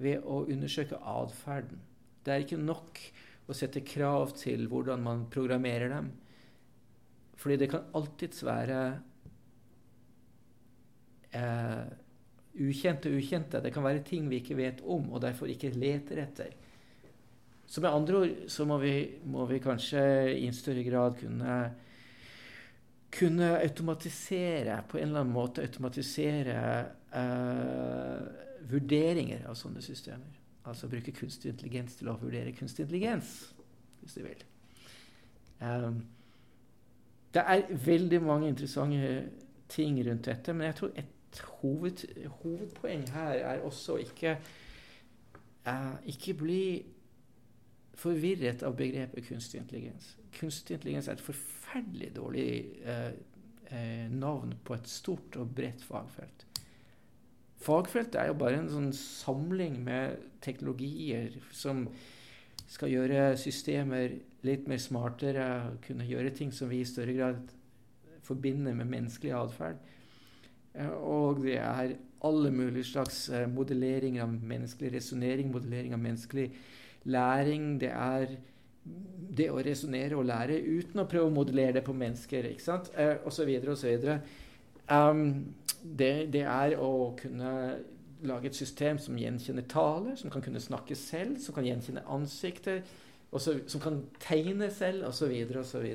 ved 0.01 0.23
å 0.23 0.43
undersøke 0.51 0.99
atferden. 0.99 1.81
Det 2.25 2.33
er 2.33 2.43
ikke 2.43 2.59
nok 2.59 3.01
å 3.45 3.55
sette 3.55 3.83
krav 3.85 4.33
til 4.39 4.65
hvordan 4.69 5.03
man 5.05 5.27
programmerer 5.31 5.91
dem. 5.93 6.09
Fordi 7.37 7.59
det 7.61 7.69
kan 7.69 7.85
alltids 7.97 8.41
være 8.45 8.79
eh, 11.35 11.85
ukjente 12.65 13.11
ukjente. 13.11 13.61
Det 13.61 13.73
kan 13.75 13.85
være 13.85 14.05
ting 14.07 14.29
vi 14.31 14.39
ikke 14.41 14.57
vet 14.57 14.81
om, 14.81 15.11
og 15.13 15.21
derfor 15.23 15.51
ikke 15.51 15.73
leter 15.75 16.23
etter. 16.23 16.53
Så 17.65 17.81
med 17.81 17.91
andre 17.91 18.21
ord 18.21 18.35
så 18.51 18.65
må 18.69 18.77
vi, 18.81 18.93
må 19.25 19.45
vi 19.49 19.59
kanskje 19.61 20.01
i 20.35 20.45
en 20.47 20.55
større 20.55 20.83
grad 20.85 21.17
kunne, 21.19 21.57
kunne 23.13 23.51
automatisere 23.57 24.81
på 24.89 24.99
en 24.99 25.09
eller 25.09 25.25
annen 25.25 25.33
måte 25.33 25.65
automatisere 25.65 26.59
uh, 27.15 28.45
vurderinger 28.69 29.45
av 29.49 29.57
sånne 29.59 29.81
systemer. 29.83 30.41
Altså 30.65 30.89
bruke 30.89 31.13
kunstig 31.13 31.51
intelligens 31.51 31.97
til 31.99 32.09
å 32.09 32.17
vurdere 32.21 32.53
kunstig 32.57 32.85
intelligens, 32.85 33.33
hvis 34.01 34.17
du 34.17 34.23
vil. 34.25 34.45
Um, 35.61 36.01
det 37.35 37.43
er 37.45 37.75
veldig 37.85 38.21
mange 38.23 38.49
interessante 38.49 39.29
ting 39.69 39.99
rundt 40.07 40.25
dette, 40.25 40.53
men 40.53 40.69
jeg 40.69 40.75
tror 40.79 40.91
et 40.95 41.41
hoved, 41.59 42.05
hovedpoeng 42.41 43.09
her 43.11 43.41
er 43.51 43.63
også 43.67 43.97
ikke 44.01 44.37
uh, 45.67 45.95
ikke 46.05 46.33
bli 46.39 46.65
forvirret 47.95 48.63
av 48.63 48.75
begrepet 48.77 49.27
kunstig 49.27 49.61
intelligens. 49.61 50.15
Kunstig 50.39 50.77
intelligens 50.77 51.07
er 51.07 51.17
et 51.17 51.23
forferdelig 51.23 52.11
dårlig 52.15 52.49
uh, 52.87 53.11
navn 54.11 54.53
på 54.63 54.73
et 54.73 54.89
stort 54.89 55.35
og 55.41 55.55
bredt 55.55 55.83
fagfelt. 55.83 56.45
Fagfeltet 57.63 58.19
er 58.19 58.29
jo 58.29 58.37
bare 58.39 58.59
en 58.59 58.69
sånn 58.69 58.91
samling 58.95 59.79
med 59.85 60.19
teknologier 60.43 61.37
som 61.55 61.85
skal 62.69 62.91
gjøre 62.91 63.35
systemer 63.39 64.17
litt 64.45 64.67
mer 64.69 64.81
smartere, 64.81 65.45
kunne 65.85 66.07
gjøre 66.07 66.33
ting 66.35 66.51
som 66.53 66.69
vi 66.69 66.81
i 66.81 66.87
større 66.87 67.15
grad 67.17 67.53
forbinder 68.25 68.75
med 68.77 68.89
menneskelig 68.89 69.33
atferd. 69.37 69.79
Eh, 70.75 70.91
og 70.91 71.43
det 71.45 71.59
er 71.61 71.95
alle 72.25 72.51
mulige 72.51 72.89
slags 72.91 73.27
eh, 73.29 73.45
modellering 73.49 74.19
av 74.21 74.33
menneskelig 74.33 74.95
resonnering, 74.97 75.51
modellering 75.53 75.93
av 75.93 76.03
menneskelig 76.03 76.49
læring, 77.05 77.75
det 77.81 77.91
er 77.93 78.37
det 79.35 79.47
å 79.49 79.61
resonnere 79.65 80.17
og 80.17 80.27
lære 80.29 80.59
uten 80.61 81.01
å 81.01 81.07
prøve 81.09 81.29
å 81.29 81.33
modellere 81.33 81.79
det 81.79 81.85
på 81.85 81.95
mennesker, 81.97 82.51
ikke 82.51 82.65
sant? 82.65 82.91
Eh, 82.97 83.17
og 83.25 83.33
så 83.33 83.45
videre 83.47 83.73
og 83.73 83.79
så 83.81 83.89
videre. 83.89 84.19
Um, 84.85 85.55
det, 85.97 86.33
det, 86.33 86.41
er 86.41 86.75
å 86.81 87.13
kunne 87.19 87.51
lage 88.25 88.49
et 88.49 88.57
system 88.57 88.97
som 89.01 89.17
gjenkjenner 89.19 89.67
tale, 89.69 90.15
som 90.17 90.31
kan 90.33 90.43
kunne 90.45 90.61
snakke 90.63 90.95
selv, 90.97 91.37
som 91.43 91.55
kan 91.55 91.67
gjenkjenne 91.67 92.05
ansikter, 92.09 92.81
så, 93.35 93.57
som 93.67 93.81
kan 93.83 93.99
tegne 94.23 94.69
selv, 94.71 95.05
osv., 95.09 95.33
osv. 95.59 95.87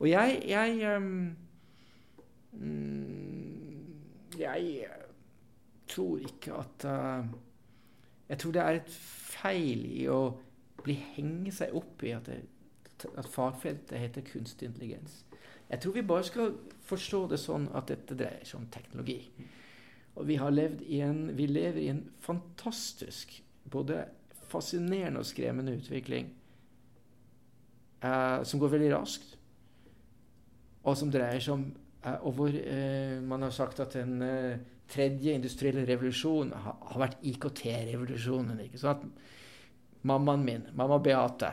Og 0.00 0.08
jeg 0.08 0.42
jeg, 0.48 0.96
um, 0.96 1.36
jeg 4.38 4.86
tror 5.90 6.18
ikke 6.18 6.54
at 6.54 6.84
uh, 6.84 7.26
Jeg 8.28 8.38
tror 8.38 8.52
det 8.52 8.62
er 8.62 8.78
et 8.78 8.90
feil 9.30 9.84
i 9.90 10.06
å 10.08 10.20
bli 10.84 10.94
henge 11.16 11.52
seg 11.52 11.74
opp 11.74 12.02
i 12.06 12.12
at, 12.14 12.28
det, 12.30 12.44
at 13.16 13.28
fagfeltet 13.28 13.98
heter 13.98 14.24
kunstig 14.26 14.68
intelligens. 14.68 15.24
Jeg 15.70 15.80
tror 15.80 15.94
vi 15.94 16.02
bare 16.02 16.26
skal 16.26 16.54
forstå 16.86 17.20
det 17.30 17.38
sånn 17.40 17.68
at 17.78 17.90
dette 17.92 18.16
dreier 18.18 18.46
seg 18.46 18.58
om 18.60 18.68
teknologi. 18.72 19.20
Og 20.18 20.26
vi, 20.26 20.36
en, 21.00 21.20
vi 21.36 21.46
lever 21.46 21.80
i 21.80 21.90
en 21.92 22.02
fantastisk, 22.20 23.36
både 23.70 24.02
fascinerende 24.50 25.22
og 25.22 25.28
skremmende 25.28 25.76
utvikling 25.78 26.32
eh, 28.02 28.42
som 28.42 28.60
går 28.60 28.74
veldig 28.74 28.90
raskt, 28.96 29.36
og 30.82 30.96
som 30.98 31.12
dreier 31.12 31.38
seg 31.38 31.54
om 31.54 31.64
eh, 32.02 32.18
Og 32.24 32.34
hvor 32.34 32.54
eh, 32.56 33.20
man 33.22 33.44
har 33.46 33.54
sagt 33.54 33.82
at 33.84 33.94
den 33.94 34.22
eh, 34.24 34.58
tredje 34.90 35.36
industrielle 35.36 35.84
revolusjon 35.86 36.50
har, 36.56 36.78
har 36.90 37.02
vært 37.04 37.22
IKT-revolusjonen. 37.22 38.64
ikke 38.66 38.80
sant? 38.80 39.06
mammaen 40.02 40.44
min, 40.44 40.62
mamma 40.72 40.98
Beate. 40.98 41.50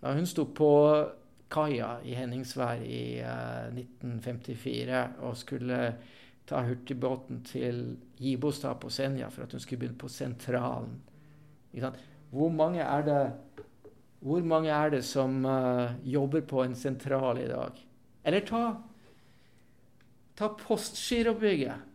Da 0.00 0.12
hun 0.14 0.26
sto 0.26 0.44
på 0.54 0.70
kaia 1.50 1.96
i 2.04 2.14
Henningsvær 2.18 2.82
i 2.84 3.02
uh, 3.24 3.72
eh, 3.72 3.80
1954 3.80 5.02
og 5.24 5.36
skulle 5.40 5.80
ta 6.48 6.62
hurtigbåten 6.64 7.42
til 7.44 7.80
Gibostad 8.20 8.78
på 8.80 8.90
Senja 8.92 9.28
for 9.32 9.44
at 9.44 9.52
hun 9.52 9.60
skulle 9.60 9.82
begynne 9.82 10.00
på 10.00 10.10
Sentralen. 10.12 11.00
Hvor 12.30 12.52
mange 12.52 12.84
er 12.84 13.02
det, 13.04 13.22
mange 14.22 14.70
er 14.70 14.90
det 14.96 15.02
som 15.04 15.44
uh, 15.44 15.90
jobber 16.04 16.40
på 16.40 16.62
en 16.64 16.76
sentral 16.76 17.40
i 17.42 17.48
dag? 17.48 17.84
Eller 18.24 18.46
ta, 18.46 18.62
ta 20.36 20.48
Postgirobygget. 20.62 21.88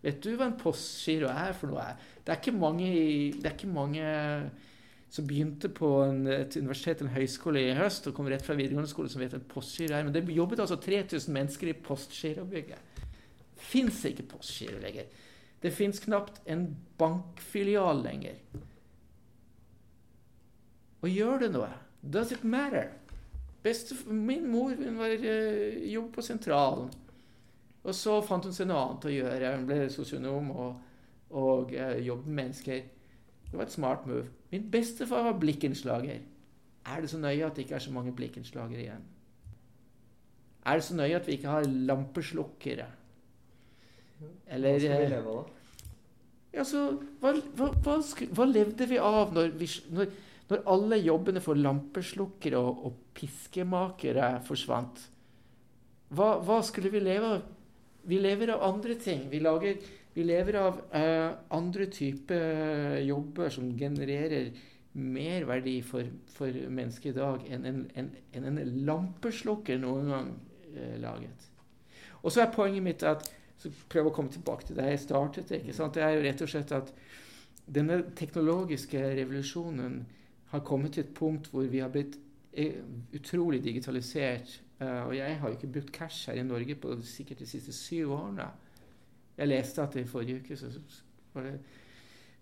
Vet 0.00 0.20
du 0.24 0.32
hva 0.32 0.48
en 0.48 0.56
postgiro 0.56 1.28
er 1.28 1.52
for 1.56 1.74
noe? 1.74 1.90
Det 2.24 2.32
er 2.32 2.40
ikke 2.40 2.56
mange, 2.56 2.88
det 3.36 3.44
er 3.44 3.56
ikke 3.56 3.68
mange 3.72 4.04
som 5.10 5.26
begynte 5.26 5.68
på 5.74 5.88
en, 6.04 6.22
et 6.30 6.54
universitet 6.56 7.00
eller 7.02 7.16
høyskole 7.16 7.64
i 7.66 7.74
høst 7.74 8.06
og 8.06 8.14
kom 8.14 8.28
rett 8.30 8.44
fra 8.46 8.54
videregående 8.54 8.90
skole, 8.90 9.10
som 9.10 9.22
vet 9.22 9.34
at 9.34 9.48
postgiro 9.50 9.96
er. 9.96 10.04
Men 10.06 10.14
det 10.14 10.22
jobbet 10.30 10.62
altså 10.62 10.78
3000 10.78 11.34
mennesker 11.34 11.72
i 11.72 11.74
postgirobygget. 11.74 13.02
Fins 13.60 14.04
ikke 14.06 14.28
postgiro 14.30 14.78
lenger. 14.78 15.10
Det 15.60 15.72
fins 15.74 15.98
knapt 16.00 16.38
en 16.46 16.68
bankfilial 16.98 18.04
lenger. 18.04 18.38
Og 21.02 21.10
gjør 21.10 21.42
det 21.42 21.50
noe? 21.56 21.72
Does 22.00 22.30
it 22.32 22.44
matter? 22.44 22.92
Beste, 23.64 23.96
min 24.06 24.46
mor 24.48 24.72
hun 24.78 24.96
var 25.00 25.12
uh, 25.20 25.90
jobb 25.90 26.14
på 26.14 26.24
sentralen. 26.24 26.88
Og 27.82 27.96
så 27.96 28.20
fant 28.24 28.46
hun 28.46 28.54
seg 28.54 28.70
noe 28.70 28.86
annet 28.86 29.10
å 29.10 29.12
gjøre. 29.12 29.52
Hun 29.58 29.66
ble 29.68 29.82
sosionom 29.92 30.54
og, 30.54 30.80
og 31.34 31.74
uh, 31.74 31.98
jobbet 31.98 32.30
med 32.30 32.42
mennesker. 32.44 32.82
Det 33.50 33.58
var 33.58 33.66
et 33.66 33.72
smart 33.74 34.06
move. 34.06 34.26
Min 34.50 34.70
bestefar 34.70 35.24
var 35.26 35.38
blikkenslager. 35.38 36.20
Er 36.86 37.00
det 37.00 37.10
så 37.10 37.18
nøye 37.18 37.46
at 37.46 37.56
det 37.56 37.66
ikke 37.66 37.74
er 37.74 37.84
så 37.84 37.92
mange 37.92 38.12
blikkenslagere 38.16 38.80
igjen? 38.84 39.06
Er 40.66 40.78
det 40.78 40.84
så 40.84 40.96
nøye 40.96 41.16
at 41.16 41.26
vi 41.26 41.38
ikke 41.38 41.48
har 41.48 41.66
lampeslukkere? 41.66 42.86
Eller 44.46 44.76
Hva 44.76 44.80
skal 44.82 45.02
vi 45.02 45.10
leve 45.14 45.34
av, 45.34 45.38
da? 45.40 45.60
Ja, 46.50 46.64
så, 46.66 46.80
hva, 47.22 47.32
hva, 47.56 47.70
hva, 47.84 47.94
hva, 48.34 48.46
levde 48.50 48.88
vi 48.90 48.98
av 48.98 49.30
når, 49.34 49.52
vi, 49.58 49.68
når, 49.94 50.10
når 50.50 50.64
alle 50.72 50.98
jobbene 50.98 51.42
for 51.44 51.58
lampeslukkere 51.58 52.58
og, 52.58 52.82
og 52.88 52.98
piskemakere 53.14 54.32
forsvant? 54.46 55.04
Hva, 56.10 56.58
skulle 56.66 56.90
vi 56.90 57.02
leve 57.02 57.34
av? 57.36 57.48
Vi 58.10 58.18
lever 58.18 58.50
av 58.54 58.64
andre 58.64 58.96
ting. 58.98 59.26
Vi 59.30 59.38
lager 59.44 59.78
vi 60.20 60.26
lever 60.28 60.58
av 60.60 60.80
eh, 60.96 61.30
andre 61.56 61.86
typer 61.88 63.00
jobber 63.06 63.48
som 63.52 63.70
genererer 63.78 64.52
mer 65.00 65.46
verdi 65.48 65.78
for, 65.86 66.08
for 66.34 66.52
mennesket 66.68 67.14
i 67.14 67.18
dag 67.18 67.44
enn 67.48 67.66
en, 67.68 67.82
en, 67.96 68.10
en, 68.36 68.48
en 68.50 68.72
lampeslukker 68.88 69.80
noen 69.80 70.10
gang 70.12 70.30
eh, 70.74 70.96
laget. 71.00 71.46
Og 72.20 72.32
så 72.34 72.44
er 72.44 72.52
poenget 72.52 72.84
mitt 72.84 73.04
at 73.06 73.28
så 73.60 73.70
prøv 73.92 74.08
å 74.08 74.14
komme 74.16 74.32
tilbake 74.32 74.66
til 74.66 74.76
det 74.78 74.88
jeg 74.88 75.02
startet. 75.06 75.52
ikke 75.56 75.76
sant? 75.76 75.96
Det 75.96 76.04
er 76.04 76.16
jo 76.16 76.24
rett 76.24 76.44
og 76.44 76.50
slett 76.52 76.72
at 76.76 76.92
denne 77.70 78.00
teknologiske 78.16 79.02
revolusjonen 79.20 80.00
har 80.50 80.64
kommet 80.66 80.96
til 80.96 81.04
et 81.04 81.14
punkt 81.16 81.50
hvor 81.52 81.68
vi 81.70 81.82
har 81.84 81.92
blitt 81.92 82.16
eh, 82.52 82.80
utrolig 83.16 83.62
digitalisert. 83.64 84.58
Uh, 84.80 85.10
og 85.10 85.12
jeg 85.12 85.36
har 85.36 85.48
jo 85.48 85.56
ikke 85.58 85.72
brukt 85.74 85.92
cash 85.92 86.30
her 86.30 86.38
i 86.40 86.44
Norge 86.44 86.74
på 86.80 86.94
sikkert 87.04 87.42
de 87.44 87.48
siste 87.48 87.72
syv 87.76 88.14
årene. 88.16 88.48
Jeg 89.40 89.48
leste 89.48 89.82
at 89.82 89.94
det 89.96 90.04
i 90.04 90.08
forrige 90.08 90.42
uke 90.42 90.56
så, 90.60 90.68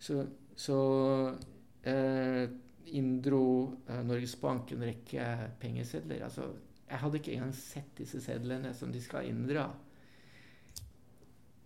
så, 0.03 0.23
så, 0.59 0.79
eh, 1.87 2.49
inndro 2.99 3.43
eh, 3.87 4.01
Norges 4.07 4.35
Bank 4.41 4.73
en 4.75 4.83
rekke 4.89 5.29
pengesedler. 5.61 6.25
Altså, 6.27 6.49
jeg 6.89 6.99
hadde 6.99 7.21
ikke 7.21 7.37
engang 7.37 7.55
sett 7.55 7.93
disse 8.01 8.21
sedlene 8.25 8.73
som 8.75 8.91
de 8.93 9.03
skal 9.03 9.29
inndra. 9.29 9.69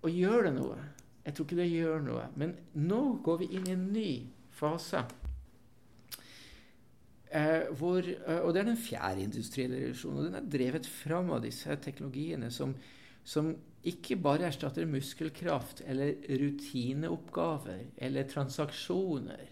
Og 0.03 0.11
gjør 0.11 0.49
det 0.49 0.55
noe? 0.59 0.79
Jeg 1.23 1.35
tror 1.35 1.47
ikke 1.47 1.61
det 1.63 1.71
gjør 1.71 2.07
noe. 2.11 2.29
Men 2.37 2.57
nå 2.83 3.03
går 3.25 3.43
vi 3.45 3.53
inn 3.57 3.69
i 3.71 3.77
en 3.77 3.89
ny 3.95 4.09
fase. 4.53 5.05
Eh, 7.33 7.71
hvor, 7.79 8.05
eh, 8.05 8.41
og 8.43 8.53
det 8.53 8.61
er 8.61 8.73
den 8.73 8.81
fjerde 8.81 9.25
industrielle 9.31 9.79
revolusjonen. 9.81 10.19
Og 10.19 10.27
den 10.27 10.41
er 10.43 10.51
drevet 10.59 10.89
fram 10.91 11.31
av 11.33 11.45
disse 11.47 11.77
teknologiene 11.81 12.51
som, 12.53 12.75
som 13.25 13.55
ikke 13.83 14.17
bare 14.23 14.47
erstatter 14.47 14.87
muskelkraft 14.87 15.83
eller 15.91 16.15
rutineoppgaver 16.31 17.81
eller 17.97 18.29
transaksjoner. 18.31 19.49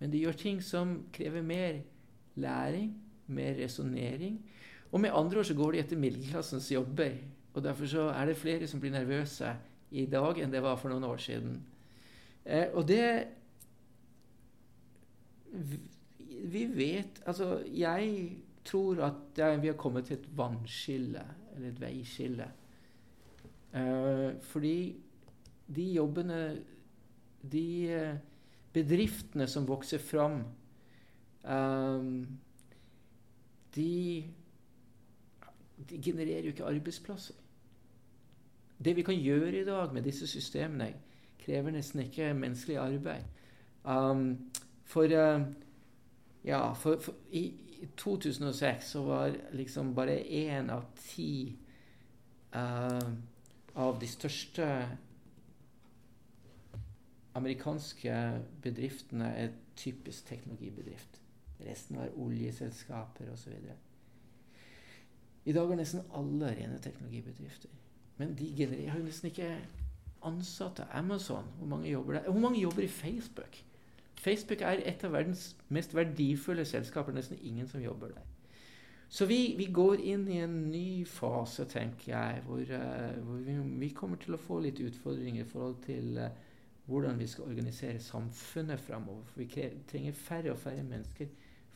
Men 0.00 0.12
de 0.12 0.22
gjør 0.24 0.38
ting 0.40 0.62
som 0.64 0.94
krever 1.12 1.44
mer 1.46 1.82
læring, 2.34 2.94
mer 3.26 3.58
resonnering. 3.60 4.40
Og 4.92 5.00
med 5.00 5.12
andre 5.14 5.38
ord 5.38 5.48
så 5.48 5.54
går 5.54 5.72
de 5.72 5.82
etter 5.82 6.00
middelklassens 6.00 6.70
jobber. 6.72 7.12
Og 7.52 7.64
derfor 7.64 7.86
så 7.86 8.08
er 8.10 8.26
det 8.26 8.40
flere 8.40 8.66
som 8.66 8.80
blir 8.80 8.94
nervøse 8.94 9.52
i 9.92 10.06
dag 10.08 10.40
enn 10.40 10.52
det 10.52 10.64
var 10.64 10.80
for 10.80 10.92
noen 10.92 11.04
år 11.04 11.20
siden. 11.20 11.60
Eh, 12.44 12.72
og 12.72 12.88
det 12.88 13.26
Vi 16.52 16.64
vet 16.64 17.20
Altså, 17.26 17.62
jeg 17.68 18.32
tror 18.64 19.02
at 19.04 19.60
vi 19.60 19.68
har 19.68 19.76
kommet 19.76 20.06
til 20.06 20.16
et 20.16 20.28
vannskille, 20.36 21.22
eller 21.54 21.68
et 21.68 21.80
veiskille. 21.80 22.46
Eh, 23.72 24.40
fordi 24.44 24.96
de 25.76 25.82
jobbene 25.94 26.64
De 27.52 27.88
eh, 27.88 28.16
bedriftene 28.72 29.46
som 29.50 29.64
vokser 29.68 29.98
fram 29.98 30.44
eh, 31.44 32.04
de, 33.74 34.24
de 35.90 36.02
genererer 36.02 36.44
jo 36.44 36.52
ikke 36.52 36.64
arbeidsplasser. 36.64 37.34
Det 38.84 38.96
vi 38.96 39.02
kan 39.02 39.14
gjøre 39.14 39.60
i 39.60 39.64
dag 39.64 39.94
med 39.94 40.02
disse 40.02 40.26
systemene, 40.26 40.92
krever 41.38 41.70
nesten 41.70 42.00
ikke 42.00 42.34
menneskelig 42.34 42.76
arbeid. 42.78 43.24
Um, 43.84 44.50
for, 44.84 45.04
uh, 45.04 45.42
ja, 46.44 46.72
for, 46.72 47.00
for 47.00 47.14
i 47.30 47.54
2006 47.96 48.84
så 48.84 49.02
var 49.02 49.36
liksom 49.52 49.94
bare 49.94 50.20
én 50.20 50.70
av 50.70 50.84
ti 50.96 51.56
uh, 52.54 53.10
av 53.74 54.00
de 54.00 54.08
største 54.08 54.66
amerikanske 57.34 58.16
bedriftene 58.62 59.30
et 59.40 59.54
typisk 59.76 60.26
teknologibedrift. 60.28 61.20
Resten 61.62 61.96
var 61.96 62.12
oljeselskaper 62.18 63.30
osv. 63.32 63.54
I 65.44 65.52
dag 65.52 65.70
er 65.70 65.78
nesten 65.78 66.04
alle 66.14 66.52
rene 66.56 66.78
teknologibedrifter. 66.82 67.70
Men 68.18 68.34
de 68.38 68.50
genererer 68.56 68.98
jo 68.98 69.06
nesten 69.06 69.30
ikke 69.30 69.48
ansatte. 70.22 70.86
Amazon, 70.92 71.48
hvor 71.58 71.66
mange 71.66 71.90
jobber 71.90 72.12
der? 72.12 72.30
Hvor 72.30 72.40
mange 72.40 72.60
jobber 72.60 72.82
i 72.82 72.88
Facebook? 72.88 73.62
Facebook 74.14 74.60
er 74.60 74.82
et 74.86 75.04
av 75.04 75.12
verdens 75.12 75.56
mest 75.68 75.94
verdifulle 75.94 76.64
selskaper. 76.64 77.12
Nesten 77.12 77.40
ingen 77.42 77.68
som 77.68 77.82
jobber 77.82 78.12
der. 78.12 78.31
Så 79.12 79.26
vi, 79.28 79.54
vi 79.58 79.66
går 79.68 80.00
inn 80.08 80.22
i 80.32 80.38
en 80.40 80.54
ny 80.72 81.04
fase, 81.04 81.66
tenker 81.68 82.14
jeg, 82.14 82.44
hvor, 82.46 82.62
uh, 82.64 83.18
hvor 83.26 83.42
vi, 83.44 83.58
vi, 83.82 83.90
kommer 83.92 84.20
til 84.22 84.38
å 84.38 84.40
få 84.40 84.62
litt 84.64 84.80
utfordringer 84.80 85.44
i 85.44 85.50
forhold 85.50 85.82
til 85.84 86.16
uh, 86.16 86.30
hvordan 86.88 87.20
vi 87.20 87.28
skal 87.28 87.50
organisere 87.52 88.00
samfunnet 88.00 88.80
framover. 88.80 89.26
For 89.28 89.42
vi 89.44 89.68
trenger 89.90 90.16
færre 90.16 90.54
og 90.54 90.62
færre 90.62 90.86
mennesker 90.86 91.28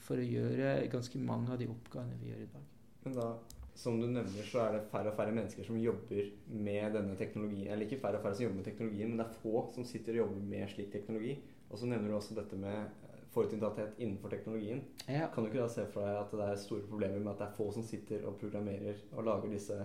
for 0.07 0.21
å 0.21 0.25
gjøre 0.25 0.87
ganske 0.93 1.21
mange 1.21 1.53
av 1.53 1.61
de 1.61 1.69
oppgavene 1.71 2.17
vi 2.23 2.33
gjør 2.33 2.47
i 2.47 2.51
dag. 2.55 2.73
Men 3.05 3.19
da, 3.19 3.29
som 3.77 4.01
du 4.01 4.07
nevner, 4.09 4.49
så 4.49 4.63
er 4.65 4.79
det 4.79 4.87
færre 4.91 5.13
og 5.13 5.19
færre 5.19 5.35
mennesker 5.37 5.67
som 5.67 5.77
jobber 5.81 6.31
med 6.49 6.97
denne 6.97 7.17
teknologien. 7.21 7.69
Eller 7.69 7.85
ikke 7.85 8.01
færre 8.01 8.17
og 8.19 8.25
færre 8.25 8.39
som 8.39 8.47
jobber 8.47 8.63
med 8.63 8.69
teknologien, 8.71 9.13
men 9.13 9.21
det 9.21 9.29
er 9.29 9.39
få 9.43 9.67
som 9.75 9.85
sitter 9.85 10.17
og 10.17 10.23
jobber 10.25 10.49
med 10.55 10.73
slik 10.73 10.89
teknologi. 10.95 11.37
Og 11.69 11.79
så 11.81 11.89
nevner 11.91 12.09
du 12.09 12.17
også 12.17 12.37
dette 12.39 12.57
med 12.59 12.79
eh, 12.79 13.06
forutinntatthet 13.37 14.01
innenfor 14.01 14.33
teknologien. 14.33 14.81
Ja. 15.05 15.29
Kan 15.35 15.45
du 15.45 15.51
ikke 15.51 15.63
da 15.63 15.69
se 15.73 15.85
for 15.93 16.09
deg 16.09 16.19
at 16.23 16.35
det 16.35 16.49
er 16.49 16.65
store 16.65 16.89
problemer 16.89 17.21
med 17.21 17.35
at 17.35 17.45
det 17.45 17.49
er 17.51 17.57
få 17.59 17.69
som 17.77 17.85
sitter 17.87 18.25
og 18.27 18.41
programmerer 18.41 19.05
og 19.13 19.29
lager 19.29 19.53
disse 19.53 19.79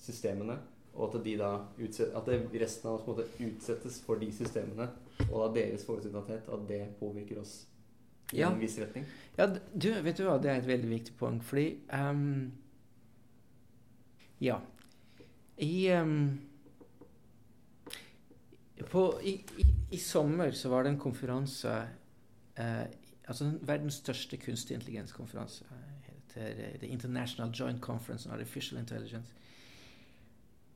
systemene, 0.00 0.58
og 0.94 1.14
at, 1.14 1.24
de 1.24 1.36
da 1.38 1.50
utset, 1.78 2.10
at 2.16 2.28
resten 2.60 2.88
av 2.90 2.98
oss 2.98 3.06
måte 3.06 3.26
utsettes 3.46 4.00
for 4.02 4.18
de 4.20 4.30
systemene, 4.34 4.88
og 5.28 5.36
da 5.44 5.50
deres 5.60 5.84
forutinntatthet, 5.86 6.48
at 6.50 6.66
det 6.68 6.80
påvirker 6.98 7.42
oss 7.42 7.60
i 8.32 8.40
ja. 8.40 8.50
en 8.50 8.60
viss 8.60 8.78
retning? 8.78 9.06
Ja, 9.36 9.46
du, 9.46 9.90
vet 10.02 10.18
du 10.18 10.26
hva, 10.26 10.38
det 10.42 10.50
er 10.52 10.60
et 10.62 10.68
veldig 10.68 10.90
viktig 10.90 11.16
poeng, 11.18 11.40
fordi 11.44 11.68
um, 11.94 12.50
Ja. 14.40 14.60
I, 15.60 15.92
um, 15.92 16.40
på, 18.88 19.02
i, 19.22 19.34
i, 19.60 19.66
i, 19.90 19.98
sommer 20.00 20.54
så 20.56 20.70
var 20.72 20.84
det 20.84 20.94
en 20.94 21.02
konferanse 21.02 21.74
uh, 22.60 22.86
Altså 23.30 23.44
den 23.44 23.58
verdens 23.62 23.94
største 23.94 24.36
kunstig 24.36 24.74
intelligenskonferanse. 24.74 25.64
heter 26.02 26.78
The 26.78 26.88
International 26.88 27.52
Joint 27.54 27.80
Conference 27.80 28.28
on 28.28 28.34
Artificial 28.34 28.80
Intelligence. 28.80 29.34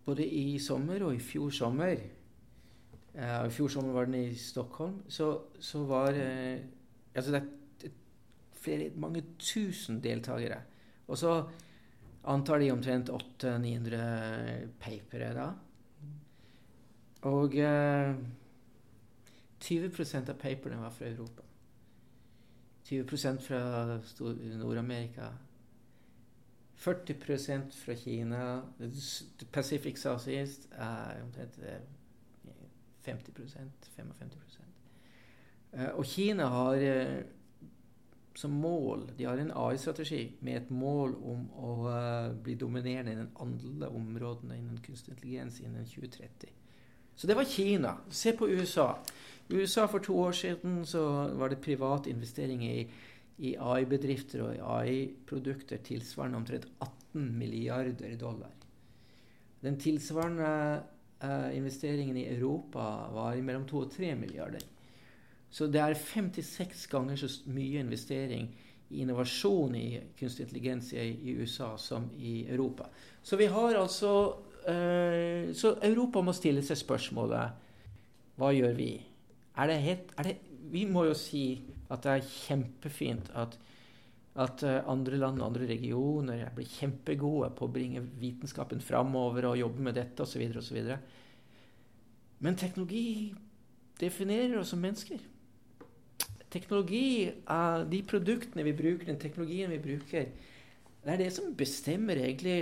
Både 0.05 0.27
i 0.27 0.59
sommer 0.59 1.03
og 1.03 1.15
i 1.15 1.19
fjor 1.19 1.51
sommer 1.51 1.97
uh, 3.15 3.47
I 3.47 3.51
fjor 3.51 3.69
sommer 3.69 3.93
var 3.93 4.05
den 4.05 4.15
i 4.15 4.35
Stockholm. 4.35 5.03
Så, 5.09 5.41
så 5.61 5.85
var 5.85 6.11
uh, 6.11 6.59
altså 7.15 7.33
det 7.33 7.43
er 7.43 7.91
flere, 8.53 8.91
mange 8.97 9.25
tusen 9.39 10.03
deltakere. 10.05 10.61
Og 11.09 11.19
så 11.19 11.43
antar 12.25 12.59
de 12.59 12.71
omtrent 12.71 13.11
800-900 13.11 14.69
papere 14.81 15.35
da. 15.37 15.49
Og 17.29 17.57
eh, 17.57 18.15
20% 19.65 20.31
av 20.31 20.39
paperne 20.41 20.81
var 20.81 20.93
fra 20.93 21.09
Europa. 21.09 21.45
20 22.85 23.39
fra 23.41 23.99
Nord-Amerika. 24.59 25.33
40% 26.77 27.73
fra 27.85 27.95
Kina. 27.95 28.63
Pacific 29.53 29.99
Southeast 29.99 30.69
er 30.73 31.23
omtrent 31.23 31.59
50% 33.05 33.89
55 33.97 34.55
Eh, 35.75 35.91
og 35.95 36.05
Kina 36.07 36.47
har 36.47 36.75
eh, 36.75 37.23
som 38.35 38.51
mål 38.51 39.09
De 39.17 39.25
har 39.25 39.39
en 39.39 39.53
AI-strategi 39.55 40.37
med 40.41 40.57
et 40.57 40.71
mål 40.71 41.15
om 41.15 41.45
å 41.55 41.75
bli 42.43 42.55
dominerende 42.59 43.13
innen 43.15 43.31
alle 43.41 43.89
områdene 43.95 44.59
innen 44.59 44.81
kunstig 44.83 45.15
intelligens 45.15 45.61
innen 45.61 45.87
2030. 45.87 46.51
Så 47.15 47.27
det 47.27 47.37
var 47.39 47.45
Kina. 47.45 47.97
Se 48.11 48.33
på 48.33 48.49
USA. 48.49 48.89
USA 49.51 49.87
For 49.87 49.99
to 49.99 50.17
år 50.19 50.33
siden 50.33 50.85
så 50.89 51.03
var 51.37 51.49
det 51.49 51.61
privat 51.61 52.07
investering 52.07 52.65
i, 52.65 52.87
i 53.39 53.55
AI-bedrifter 53.61 54.43
og 54.43 54.81
AI-produkter 54.81 55.83
tilsvarende 55.85 56.41
omtrent 56.41 56.69
18 56.81 57.39
milliarder 57.39 58.17
dollar. 58.21 58.53
Den 59.65 59.77
tilsvarende 59.81 60.83
uh, 61.25 61.57
investeringen 61.57 62.17
i 62.17 62.29
Europa 62.29 62.81
var 63.13 63.37
mellom 63.37 63.67
2 63.69 63.79
og 63.79 63.93
3 63.93 64.15
milliarder. 64.15 64.65
Så 65.51 65.67
det 65.67 65.81
er 65.81 65.95
56 65.95 66.87
ganger 66.91 67.17
så 67.17 67.29
mye 67.47 67.81
investering 67.81 68.49
i 68.91 69.01
innovasjon 69.01 69.75
i 69.75 70.01
kunstig 70.19 70.49
intelligens 70.49 70.93
i, 70.93 71.05
i 71.23 71.37
USA 71.39 71.77
som 71.79 72.11
i 72.19 72.47
Europa. 72.49 72.89
Så 73.23 73.37
vi 73.37 73.47
har 73.47 73.77
altså 73.77 74.35
uh, 74.69 75.55
Så 75.55 75.77
Europa 75.83 76.21
må 76.21 76.33
stille 76.33 76.63
seg 76.63 76.81
spørsmålet 76.81 77.61
Hva 78.37 78.51
gjør 78.53 78.73
vi? 78.75 78.93
Er 79.57 79.71
det 79.71 79.79
helt, 79.85 80.15
er 80.19 80.29
det, 80.29 80.35
vi 80.73 80.85
må 80.91 81.05
jo 81.09 81.15
si 81.19 81.63
at 81.93 82.03
det 82.05 82.15
er 82.15 82.31
kjempefint 82.31 83.29
at, 83.39 83.59
at 84.41 84.65
uh, 84.67 84.81
andre 84.91 85.21
land 85.21 85.39
og 85.41 85.51
andre 85.51 85.69
regioner 85.71 86.49
blir 86.57 86.71
kjempegode 86.71 87.53
på 87.55 87.69
å 87.69 87.75
bringe 87.75 88.03
vitenskapen 88.21 88.83
framover 88.83 89.51
og 89.51 89.61
jobbe 89.61 89.87
med 89.89 89.99
dette 90.01 90.25
osv. 90.25 90.43
osv. 90.59 90.81
Men 92.43 92.59
teknologi 92.59 93.31
definerer 94.01 94.59
oss 94.59 94.75
som 94.75 94.83
mennesker 94.83 95.23
teknologi 96.55 97.33
av 97.51 97.89
de 97.91 98.01
produktene 98.07 98.65
vi 98.67 98.75
bruker, 98.77 99.09
den 99.09 99.21
teknologien 99.21 99.73
vi 99.75 99.83
bruker, 99.83 100.31
det 101.05 101.13
er 101.13 101.21
det 101.21 101.31
som 101.35 101.55
bestemmer 101.59 102.21
egentlig 102.23 102.59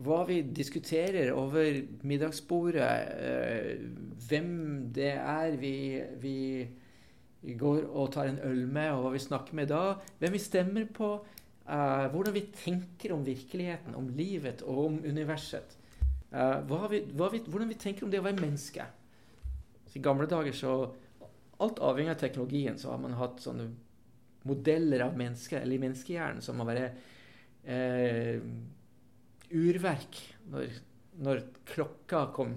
hva 0.00 0.20
vi 0.28 0.40
diskuterer 0.56 1.32
over 1.36 1.82
middagsbordet, 2.08 2.92
eh, 3.20 3.82
hvem 4.28 4.52
det 4.96 5.12
er 5.12 5.56
vi, 5.60 5.74
vi 6.22 7.56
går 7.60 7.84
og 7.88 8.12
tar 8.14 8.30
en 8.30 8.40
øl 8.44 8.62
med, 8.66 8.92
og 8.94 9.04
hva 9.04 9.12
vi 9.16 9.22
snakker 9.26 9.58
med 9.58 9.68
da, 9.72 9.82
hvem 10.20 10.32
vi 10.36 10.40
stemmer 10.40 10.88
på, 10.96 11.10
uh, 11.68 12.06
hvordan 12.12 12.34
vi 12.36 12.46
tenker 12.52 13.14
om 13.14 13.26
virkeligheten, 13.26 13.94
om 13.96 14.08
livet 14.16 14.62
og 14.62 14.86
om 14.86 14.98
universet. 15.04 15.76
Uh, 16.32 16.60
hva 16.68 16.88
vi, 16.92 17.02
hva 17.16 17.30
vi, 17.32 17.42
hvordan 17.46 17.70
vi 17.70 17.78
tenker 17.80 18.06
om 18.06 18.12
det 18.12 18.20
å 18.20 18.26
være 18.26 18.40
menneske. 18.40 18.86
Så 19.86 19.98
I 19.98 20.04
gamle 20.04 20.28
dager 20.30 20.56
så 20.56 20.74
alt 21.60 21.80
avhengig 21.84 22.14
av 22.14 22.20
teknologien, 22.20 22.78
så 22.80 22.92
har 22.94 23.00
man 23.02 23.16
hatt 23.20 23.40
sånne 23.44 23.68
modeller 24.48 25.04
av 25.04 25.16
mennesker, 25.18 25.60
eller 25.60 25.82
menneskehjernen, 25.82 26.44
som 26.44 26.56
må 26.56 26.64
være 26.68 26.86
eh, 27.68 28.38
urverk. 29.50 30.20
Når, 30.50 30.72
når 31.24 31.42
klokka 31.68 32.26
kom, 32.34 32.54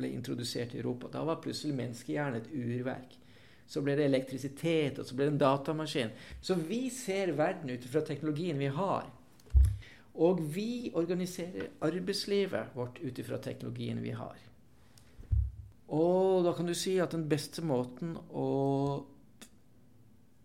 ble 0.00 0.10
introdusert 0.14 0.74
i 0.74 0.80
Europa, 0.80 1.10
da 1.12 1.24
var 1.26 1.40
plutselig 1.44 1.76
menneskehjernen 1.78 2.40
et 2.40 2.52
urverk. 2.54 3.16
Så 3.70 3.84
ble 3.86 3.94
det 3.98 4.08
elektrisitet, 4.08 4.98
og 4.98 5.06
så 5.06 5.14
ble 5.14 5.28
det 5.28 5.34
en 5.36 5.42
datamaskin. 5.44 6.10
Så 6.42 6.56
vi 6.58 6.88
ser 6.90 7.36
verden 7.38 7.70
ut 7.70 7.86
fra 7.86 8.02
teknologien 8.06 8.58
vi 8.58 8.70
har. 8.74 9.06
Og 10.20 10.40
vi 10.54 10.90
organiserer 10.98 11.70
arbeidslivet 11.86 12.74
vårt 12.74 12.98
ut 12.98 13.20
ifra 13.22 13.38
teknologien 13.38 14.00
vi 14.02 14.16
har. 14.16 14.40
Og 15.90 16.44
da 16.46 16.52
kan 16.54 16.66
du 16.66 16.74
si 16.74 16.96
at 17.02 17.14
den 17.14 17.28
beste 17.30 17.62
måten 17.66 18.16
å, 18.16 18.48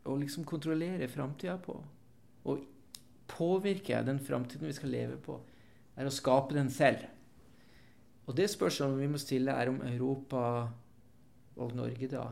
å 0.05 0.15
liksom 0.21 0.45
kontrollere 0.45 1.09
framtida 1.09 1.57
på, 1.61 1.75
og 2.45 2.63
påvirke 3.29 4.01
den 4.05 4.21
framtiden 4.21 4.69
vi 4.69 4.77
skal 4.77 4.93
leve 4.93 5.19
på, 5.21 5.37
er 5.95 6.07
å 6.07 6.13
skape 6.13 6.55
den 6.55 6.71
selv. 6.73 7.03
Og 8.25 8.35
det 8.37 8.47
spørsmålet 8.51 9.03
vi 9.03 9.11
må 9.11 9.21
stille, 9.21 9.53
er 9.53 9.71
om 9.71 9.83
Europa 9.85 10.41
og 11.55 11.75
Norge 11.77 12.09
da 12.11 12.25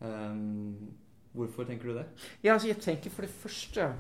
Um, 0.01 0.95
Hvorfor 1.37 1.66
tenker 1.69 1.90
du 1.90 1.99
det? 1.99 2.07
Ja, 2.42 2.55
altså 2.55 2.69
jeg 2.69 2.81
tenker 2.81 3.11
For 3.12 3.27
det 3.27 3.31
første 3.31 3.90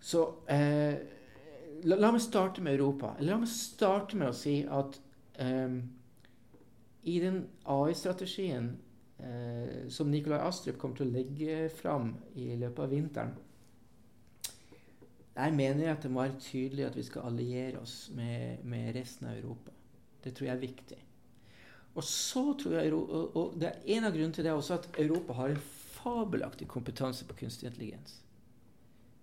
så 0.00 0.20
eh, 0.46 0.94
la, 1.82 1.96
la, 1.98 2.12
meg 2.14 2.22
starte 2.22 2.62
med 2.62 2.78
Europa. 2.78 3.16
La 3.20 3.34
meg 3.36 3.50
starte 3.50 4.16
med 4.16 4.30
å 4.30 4.36
si 4.36 4.60
at 4.62 4.94
eh, 5.42 5.74
i 7.02 7.16
den 7.18 7.40
AI-strategien 7.66 8.76
eh, 9.18 9.88
som 9.88 10.10
Nikolai 10.10 10.40
Astrup 10.46 10.78
kommer 10.78 10.98
til 10.98 11.08
å 11.08 11.14
legge 11.16 11.58
fram 11.74 12.12
i 12.36 12.54
løpet 12.56 12.84
av 12.84 12.92
vinteren 12.92 13.34
Der 15.38 15.54
mener 15.54 15.84
jeg 15.84 15.94
at 15.94 16.02
det 16.02 16.10
må 16.10 16.24
være 16.24 16.40
tydelig 16.42 16.86
at 16.86 16.96
vi 16.98 17.06
skal 17.06 17.28
alliere 17.28 17.82
oss 17.82 18.10
med, 18.14 18.64
med 18.66 18.94
resten 18.96 19.28
av 19.30 19.36
Europa. 19.36 19.70
Det 20.24 20.32
tror 20.34 20.48
jeg 20.48 20.56
er 20.56 20.64
viktig. 20.64 20.96
Og 21.94 22.04
så 22.04 22.42
tror 22.58 22.74
jeg, 22.74 22.94
og, 22.94 23.54
det 23.58 23.68
er 23.68 23.96
En 23.96 24.08
av 24.08 24.16
grunnene 24.16 24.34
til 24.34 24.44
det 24.46 24.50
er 24.50 24.58
også 24.58 24.80
at 24.80 24.88
Europa 24.98 25.36
har 25.38 25.54
en 25.54 25.62
fabelaktig 25.98 26.68
kompetanse 26.68 27.26
på 27.26 27.36
kunstig 27.38 27.70
intelligens. 27.70 28.18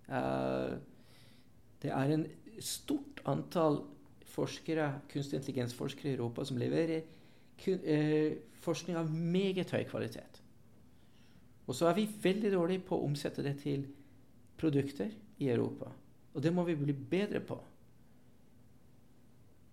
Uh, 0.08 0.76
det 1.82 1.92
er 1.92 2.12
en 2.14 2.26
stort 2.60 3.20
antall 3.28 3.82
forskere, 4.36 4.88
kunstig 5.12 5.40
intelligens-forskere 5.40 6.12
i 6.12 6.16
Europa 6.16 6.44
som 6.44 6.58
leverer 6.60 7.04
forskning 8.62 8.98
av 8.98 9.10
meget 9.10 9.70
høy 9.74 9.84
kvalitet. 9.88 10.42
Og 11.66 11.74
så 11.74 11.88
er 11.88 11.96
vi 11.98 12.08
veldig 12.22 12.52
dårlige 12.54 12.84
på 12.86 12.98
å 12.98 13.06
omsette 13.06 13.42
det 13.42 13.56
til 13.62 13.86
produkter 14.58 15.10
i 15.42 15.48
Europa. 15.50 15.90
Og 16.34 16.42
det 16.42 16.52
må 16.54 16.64
vi 16.68 16.76
bli 16.78 16.94
bedre 16.94 17.40
på. 17.40 17.56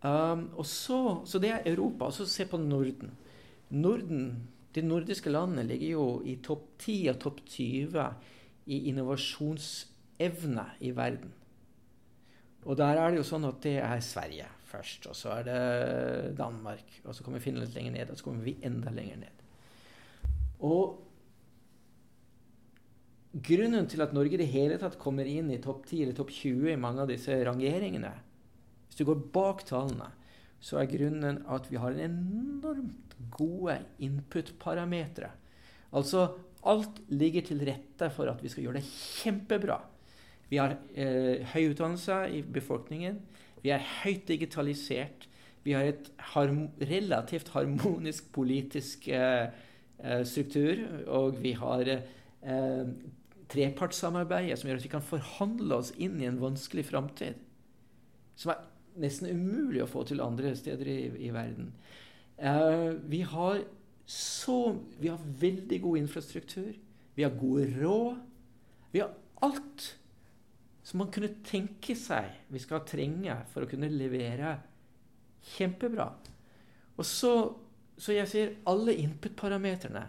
Um, 0.03 0.49
så, 0.65 1.21
så 1.25 1.39
det 1.39 1.51
er 1.51 1.69
Europa. 1.69 2.09
Og 2.09 2.15
så 2.15 2.25
se 2.27 2.47
på 2.49 2.57
Norden. 2.57 3.13
Norden 3.69 4.49
de 4.73 4.81
nordiske 4.81 5.29
landene 5.29 5.67
ligger 5.69 5.93
jo 5.93 6.05
i 6.25 6.39
topp 6.41 6.65
10 6.79 7.11
og 7.11 7.19
topp 7.21 7.43
20 7.45 8.07
i 8.73 8.79
innovasjonsevne 8.89 10.65
i 10.81 10.91
verden. 10.95 11.33
Og 12.63 12.77
der 12.79 12.97
er 12.97 13.11
det 13.11 13.19
jo 13.21 13.27
sånn 13.27 13.45
at 13.45 13.59
det 13.61 13.77
er 13.83 14.01
Sverige 14.01 14.47
først, 14.73 15.07
og 15.09 15.17
så 15.17 15.37
er 15.37 15.47
det 15.47 16.35
Danmark. 16.39 16.99
Og 17.05 17.15
så 17.15 17.25
kommer 17.25 17.43
Finland 17.43 17.67
litt 17.67 17.77
lenger 17.77 17.97
ned, 17.97 18.11
og 18.11 18.19
så 18.19 18.27
kommer 18.27 18.45
vi 18.45 18.57
enda 18.65 18.93
lenger 18.93 19.21
ned. 19.23 19.43
Og 20.63 20.99
grunnen 23.33 23.87
til 23.89 24.03
at 24.05 24.13
Norge 24.15 24.37
i 24.37 24.41
det 24.43 24.51
hele 24.53 24.77
tatt 24.81 24.99
kommer 25.01 25.29
inn 25.29 25.49
i 25.53 25.61
topp 25.61 25.87
10 25.89 26.03
eller 26.05 26.17
topp 26.17 26.33
20 26.33 26.73
i 26.73 26.79
mange 26.79 27.03
av 27.03 27.09
disse 27.09 27.37
rangeringene, 27.45 28.13
hvis 28.87 28.99
du 28.99 29.07
går 29.09 29.23
bak 29.33 29.63
tallene, 29.65 30.11
så 30.63 30.79
er 30.79 30.91
grunnen 30.91 31.41
at 31.51 31.65
vi 31.71 31.79
har 31.81 31.95
en 31.95 32.05
enormt 32.05 33.15
gode 33.33 33.79
input-parametere. 34.05 35.31
Altså 35.93 36.27
alt 36.69 37.01
ligger 37.11 37.43
til 37.49 37.65
rette 37.67 38.07
for 38.13 38.29
at 38.31 38.39
vi 38.43 38.51
skal 38.51 38.67
gjøre 38.67 38.79
det 38.79 38.87
kjempebra. 38.87 39.81
Vi 40.51 40.59
har 40.61 40.77
eh, 40.93 41.43
høy 41.53 41.73
utdannelse 41.73 42.19
i 42.37 42.43
befolkningen. 42.45 43.19
Vi 43.63 43.71
er 43.71 43.85
høyt 44.03 44.27
digitalisert. 44.27 45.27
Vi 45.63 45.75
har 45.75 45.87
et 45.87 46.09
harm 46.33 46.65
relativt 46.83 47.53
harmonisk 47.55 48.31
politisk 48.35 49.07
eh, 49.07 49.47
eh 50.03 50.23
struktur. 50.27 50.83
Og 51.07 51.39
vi 51.43 51.53
har 51.55 51.87
eh, 51.87 52.85
trepartssamarbeidet 53.53 54.59
som 54.59 54.69
gjør 54.69 54.81
at 54.81 54.87
vi 54.87 54.91
kan 54.91 55.05
forhandle 55.05 55.79
oss 55.79 55.93
inn 55.97 56.19
i 56.21 56.27
en 56.27 56.41
vanskelig 56.41 56.85
framtid. 56.89 57.39
Som 58.35 58.51
er 58.51 58.65
nesten 58.99 59.31
umulig 59.31 59.83
å 59.83 59.89
få 59.89 60.03
til 60.09 60.21
andre 60.21 60.55
steder 60.57 60.89
i, 60.89 60.99
i 61.27 61.31
verden. 61.33 61.71
Eh, 62.37 62.91
vi 63.07 63.21
har 63.21 63.63
så 64.05 64.75
Vi 64.99 65.07
har 65.07 65.19
veldig 65.39 65.81
god 65.81 65.97
infrastruktur. 65.97 66.73
Vi 67.15 67.23
har 67.23 67.31
gode 67.39 67.69
råd. 67.79 68.17
Vi 68.91 68.99
har 68.99 69.13
alt 69.41 69.85
som 70.83 70.99
man 70.99 71.11
kunne 71.11 71.31
tenke 71.47 71.95
seg 71.95 72.29
vi 72.51 72.61
skal 72.61 72.83
trenge 72.87 73.35
for 73.53 73.63
å 73.63 73.69
kunne 73.71 73.89
levere 73.91 74.57
kjempebra. 75.55 76.09
Og 76.99 77.07
så, 77.07 77.33
så 77.97 78.15
jeg 78.15 78.29
sier 78.29 78.53
alle 78.69 78.95
input-parametrene, 79.01 80.03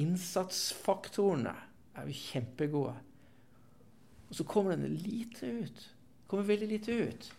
innsatsfaktorene, 0.00 1.54
er 1.96 2.06
jo 2.06 2.16
kjempegode. 2.16 2.94
Og 4.30 4.38
så 4.38 4.46
kommer 4.46 4.78
den 4.78 4.94
lite 5.02 5.48
ut. 5.64 5.82
Kommer 6.30 6.46
veldig 6.46 6.68
lite 6.70 6.92
ut. 6.94 7.30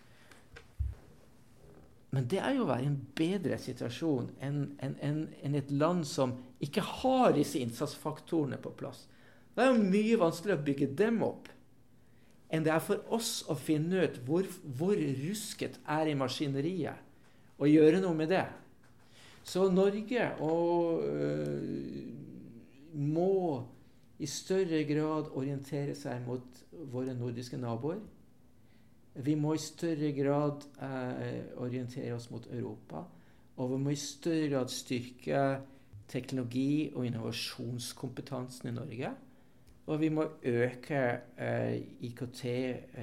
Men 2.12 2.28
det 2.28 2.42
er 2.44 2.58
jo 2.58 2.66
å 2.66 2.68
være 2.74 2.84
i 2.84 2.90
en 2.90 3.00
bedre 3.16 3.56
situasjon 3.62 4.34
enn 4.44 4.58
en, 4.84 4.98
en, 5.00 5.22
en 5.48 5.54
et 5.56 5.70
land 5.72 6.04
som 6.08 6.34
ikke 6.60 6.84
har 6.84 7.32
disse 7.38 7.62
innsatsfaktorene 7.62 8.60
på 8.60 8.74
plass. 8.82 9.06
Det 9.56 9.64
er 9.64 9.72
jo 9.72 9.86
mye 9.86 10.20
vanskeligere 10.20 10.60
å 10.60 10.66
bygge 10.68 10.90
dem 11.00 11.22
opp 11.24 11.48
enn 12.52 12.66
det 12.66 12.74
er 12.74 12.84
for 12.84 13.04
oss 13.16 13.42
å 13.50 13.56
finne 13.56 14.04
ut 14.06 14.20
hvor, 14.28 14.48
hvor 14.78 15.00
rusket 15.00 15.80
er 15.88 16.12
i 16.12 16.18
maskineriet, 16.20 17.00
og 17.62 17.70
gjøre 17.70 18.02
noe 18.04 18.18
med 18.18 18.32
det. 18.34 18.46
Så 19.44 19.70
Norge 19.74 20.28
og, 20.44 21.04
øh, 21.06 22.12
må 22.94 23.64
i 24.22 24.28
større 24.30 24.84
grad 24.86 25.32
orientere 25.38 25.96
seg 25.98 26.22
mot 26.28 26.60
våre 26.92 27.16
nordiske 27.18 27.58
naboer. 27.58 28.02
Vi 29.16 29.36
må 29.36 29.56
i 29.56 29.62
større 29.62 30.12
grad 30.16 30.68
eh, 30.82 31.42
orientere 31.60 32.14
oss 32.16 32.30
mot 32.32 32.46
Europa. 32.52 33.04
Og 33.58 33.74
vi 33.74 33.80
må 33.82 33.94
i 33.94 34.00
større 34.00 34.48
grad 34.54 34.72
styrke 34.72 35.42
teknologi- 36.12 36.92
og 36.94 37.06
innovasjonskompetansen 37.08 38.70
i 38.70 38.76
Norge. 38.76 39.12
Og 39.92 40.00
vi 40.00 40.08
må 40.14 40.24
øke 40.48 41.00
eh, 41.36 41.76
IKT, 42.08 42.42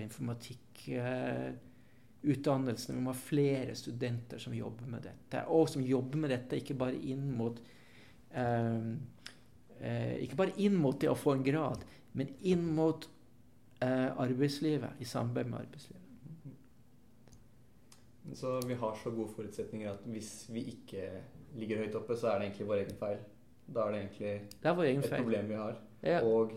informatikkutdannelsen. 0.01 2.97
vi 2.97 3.03
må 3.05 3.13
ha 3.13 3.19
flere 3.19 3.75
studenter 3.77 4.41
som 4.41 4.57
jobber 4.57 4.89
med 4.89 5.05
dette. 5.05 5.45
Og 5.53 5.69
som 5.69 5.85
jobber 5.85 6.17
med 6.23 6.33
dette 6.33 6.57
ikke 6.57 6.79
bare 6.81 6.97
inn 6.97 7.29
mot 7.37 7.61
eh, 8.33 8.89
eh, 9.81 10.17
ikke 10.25 10.37
bare 10.41 10.57
inn 10.57 10.77
mot 10.81 11.01
det 11.01 11.11
å 11.13 11.19
få 11.19 11.33
en 11.37 11.45
grad, 11.45 11.85
men 12.17 12.29
inn 12.41 12.65
mot 12.75 13.09
eh, 13.85 14.11
arbeidslivet, 14.17 14.91
i 14.99 15.05
samarbeid 15.09 15.51
med 15.51 15.61
arbeidslivet. 15.61 16.05
Så 18.37 18.59
vi 18.69 18.77
har 18.77 18.97
så 19.03 19.11
gode 19.11 19.33
forutsetninger 19.33 19.93
at 19.93 20.05
hvis 20.13 20.33
vi 20.53 20.61
ikke 20.75 21.05
ligger 21.57 21.85
høyt 21.85 21.95
oppe, 21.97 22.17
så 22.17 22.33
er 22.33 22.39
det 22.39 22.49
egentlig 22.49 22.69
vår 22.69 22.83
egen 22.83 22.99
feil. 23.01 23.21
Da 23.69 23.85
er 23.85 23.93
det 23.93 24.01
egentlig 24.03 24.33
Det 24.63 24.69
er 24.69 24.83
et 24.83 25.05
feil. 25.05 25.23
problem 25.23 25.49
vi 25.49 25.55
har. 25.55 25.81
Ja. 26.03 26.21
Og, 26.25 26.53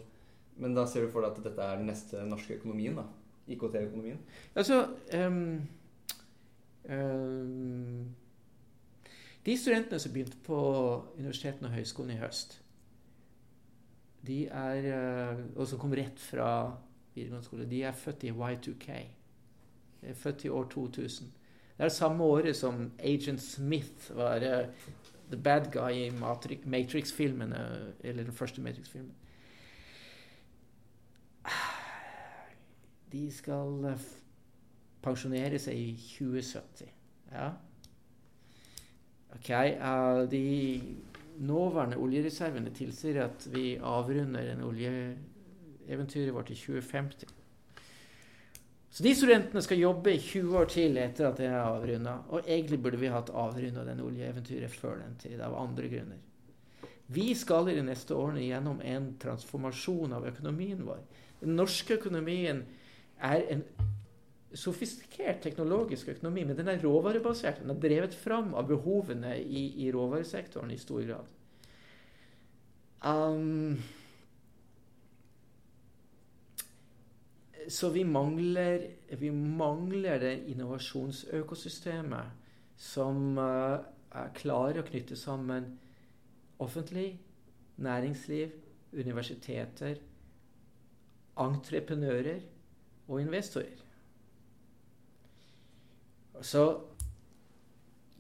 men 0.61 0.77
da 0.77 0.85
ser 0.87 1.05
du 1.05 1.11
for 1.11 1.25
deg 1.25 1.33
at 1.33 1.43
dette 1.49 1.65
er 1.65 1.79
den 1.79 1.89
neste 1.89 2.23
norske 2.29 2.59
økonomien, 2.59 2.97
da? 2.99 3.07
IKT-økonomien? 3.51 4.19
Altså 4.55 4.83
um, 5.17 5.61
um, 6.85 8.15
De 9.45 9.57
studentene 9.57 9.99
som 9.99 10.13
begynte 10.13 10.37
på 10.45 10.59
universitetene 11.17 11.71
og 11.71 11.79
høyskolen 11.79 12.13
i 12.15 12.19
høst, 12.21 12.59
de 14.21 14.45
er, 14.45 14.85
eh, 14.85 15.37
og 15.55 15.65
som 15.65 15.79
kom 15.81 15.95
rett 15.97 16.19
fra 16.21 16.49
videregående 17.15 17.47
skole, 17.47 17.65
de 17.65 17.79
er 17.81 17.95
født 17.97 18.27
i 18.27 18.31
Y2K. 18.31 18.97
De 20.01 20.11
er 20.11 20.13
født 20.13 20.45
i 20.45 20.51
år 20.53 20.67
2000. 20.69 21.31
Det 21.77 21.87
er 21.87 21.89
samme 21.89 22.23
året 22.23 22.55
som 22.55 22.91
Agent 22.99 23.41
Smith 23.41 24.11
var 24.15 24.45
uh, 24.45 24.67
the 25.31 25.37
bad 25.37 25.71
guy 25.73 26.05
i 26.05 26.11
Matrix-filmene, 26.65 27.93
eller 28.03 28.23
den 28.23 28.33
første 28.33 28.61
Matrix-filmen. 28.61 29.15
De 33.11 33.25
skal 33.33 33.85
eh, 33.91 34.07
pensjonere 35.03 35.59
seg 35.59 35.77
i 35.77 35.91
2070. 35.97 36.91
Ja. 37.31 37.51
Ok, 39.35 39.49
eh, 39.49 40.23
De 40.31 40.45
nåværende 41.41 41.97
oljereservene 41.97 42.73
tilsier 42.75 43.23
at 43.25 43.47
vi 43.53 43.75
avrunder 43.77 44.51
en 44.51 44.65
oljeeventyret 44.67 46.33
vårt 46.33 46.51
i 46.51 46.55
2050. 46.55 47.37
Så 48.91 49.03
de 49.03 49.13
studentene 49.15 49.61
skal 49.63 49.79
jobbe 49.79 50.11
i 50.11 50.19
20 50.19 50.57
år 50.59 50.67
til 50.67 50.97
etter 50.99 51.29
at 51.29 51.37
det 51.39 51.47
er 51.47 51.61
avrunda. 51.61 52.17
Og 52.29 52.43
egentlig 52.43 52.81
burde 52.83 52.99
vi 52.99 53.11
hatt 53.11 53.31
avrunda 53.31 53.85
den 53.87 54.03
oljeeventyret 54.03 54.73
før 54.75 54.99
den 54.99 55.15
tid, 55.15 55.39
av 55.39 55.55
andre 55.55 55.87
grunner. 55.87 56.19
Vi 57.11 57.31
skal 57.35 57.69
i 57.71 57.75
de 57.75 57.85
neste 57.87 58.15
årene 58.15 58.43
gjennom 58.43 58.81
en 58.83 59.07
transformasjon 59.19 60.13
av 60.15 60.27
økonomien 60.27 60.83
vår. 60.87 60.99
Den 61.39 61.55
norske 61.55 61.95
økonomien 61.99 62.65
er 63.21 63.45
en 63.53 63.63
sofistikert 64.57 65.41
teknologisk 65.43 66.09
økonomi, 66.11 66.43
men 66.43 66.57
den 66.57 66.67
er 66.67 66.81
råvarebasert. 66.83 67.61
Den 67.61 67.69
er 67.71 67.79
drevet 67.79 68.15
fram 68.17 68.53
av 68.57 68.67
behovene 68.67 69.37
i, 69.39 69.85
i 69.85 69.91
råvaresektoren 69.93 70.71
i 70.73 70.79
stor 70.81 71.01
grad. 71.07 71.25
Um, 73.01 73.79
så 77.69 77.89
vi 77.89 78.03
mangler, 78.03 78.87
vi 79.17 79.31
mangler 79.31 80.19
det 80.21 80.35
innovasjonsøkosystemet 80.51 82.25
som 82.81 83.37
uh, 83.39 83.79
er 84.11 84.33
klarer 84.35 84.81
å 84.81 84.85
knytte 84.85 85.15
sammen 85.15 85.79
offentlig, 86.61 87.19
næringsliv, 87.81 88.51
universiteter, 88.91 89.95
entreprenører 91.39 92.41
og 93.11 93.19
investorer. 93.21 93.81
Så 96.41 96.63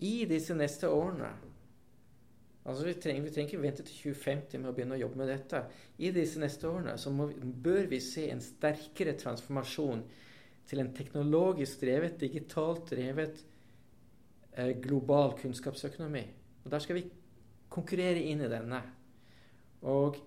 i 0.01 0.25
disse 0.29 0.53
neste 0.57 0.89
årene 0.89 1.31
altså 2.61 2.85
vi 2.85 2.93
trenger, 3.01 3.23
vi 3.25 3.31
trenger 3.33 3.49
ikke 3.49 3.61
vente 3.63 3.85
til 3.87 4.13
2050 4.13 4.61
med 4.61 4.69
å 4.69 4.73
begynne 4.77 4.97
å 4.97 5.01
jobbe 5.01 5.21
med 5.23 5.31
dette. 5.31 5.63
I 5.97 6.11
disse 6.13 6.41
neste 6.41 6.69
årene 6.69 6.97
så 7.01 7.13
må, 7.13 7.31
bør 7.33 7.87
vi 7.89 8.01
se 8.03 8.27
en 8.29 8.43
sterkere 8.43 9.15
transformasjon 9.17 10.03
til 10.69 10.83
en 10.83 10.91
teknologisk 10.93 11.81
drevet, 11.81 12.19
digitalt 12.21 12.91
drevet 12.93 13.41
eh, 14.53 14.75
global 14.83 15.33
kunnskapsøkonomi. 15.41 16.25
Og 16.61 16.69
Der 16.71 16.83
skal 16.83 16.99
vi 16.99 17.07
konkurrere 17.71 18.21
inn 18.29 18.43
i 18.45 18.51
denne. 18.51 18.83
Og 19.89 20.19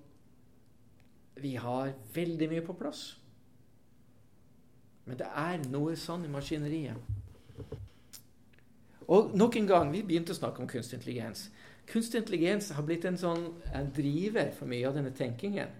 vi 1.38 1.55
har 1.59 1.94
veldig 2.14 2.50
mye 2.50 2.66
på 2.66 2.77
plass. 2.79 3.12
Men 5.05 5.21
det 5.21 5.29
er 5.29 5.64
noe 5.69 5.97
sånn 6.01 6.25
i 6.25 6.33
maskineriet. 6.33 6.97
Og 9.12 9.35
nok 9.37 9.57
en 9.61 9.69
gang, 9.69 9.90
vi 9.93 10.03
begynte 10.07 10.33
å 10.33 10.38
snakke 10.38 10.62
om 10.62 10.69
kunstig 10.69 10.97
intelligens. 10.99 11.49
Kunstig 11.90 12.23
intelligens 12.23 12.71
har 12.73 12.87
blitt 12.87 13.05
en 13.05 13.19
sånn 13.21 13.51
en 13.77 13.90
driver 13.93 14.49
for 14.57 14.71
mye 14.71 14.87
av 14.88 14.97
denne 14.97 15.12
tenkingen. 15.17 15.75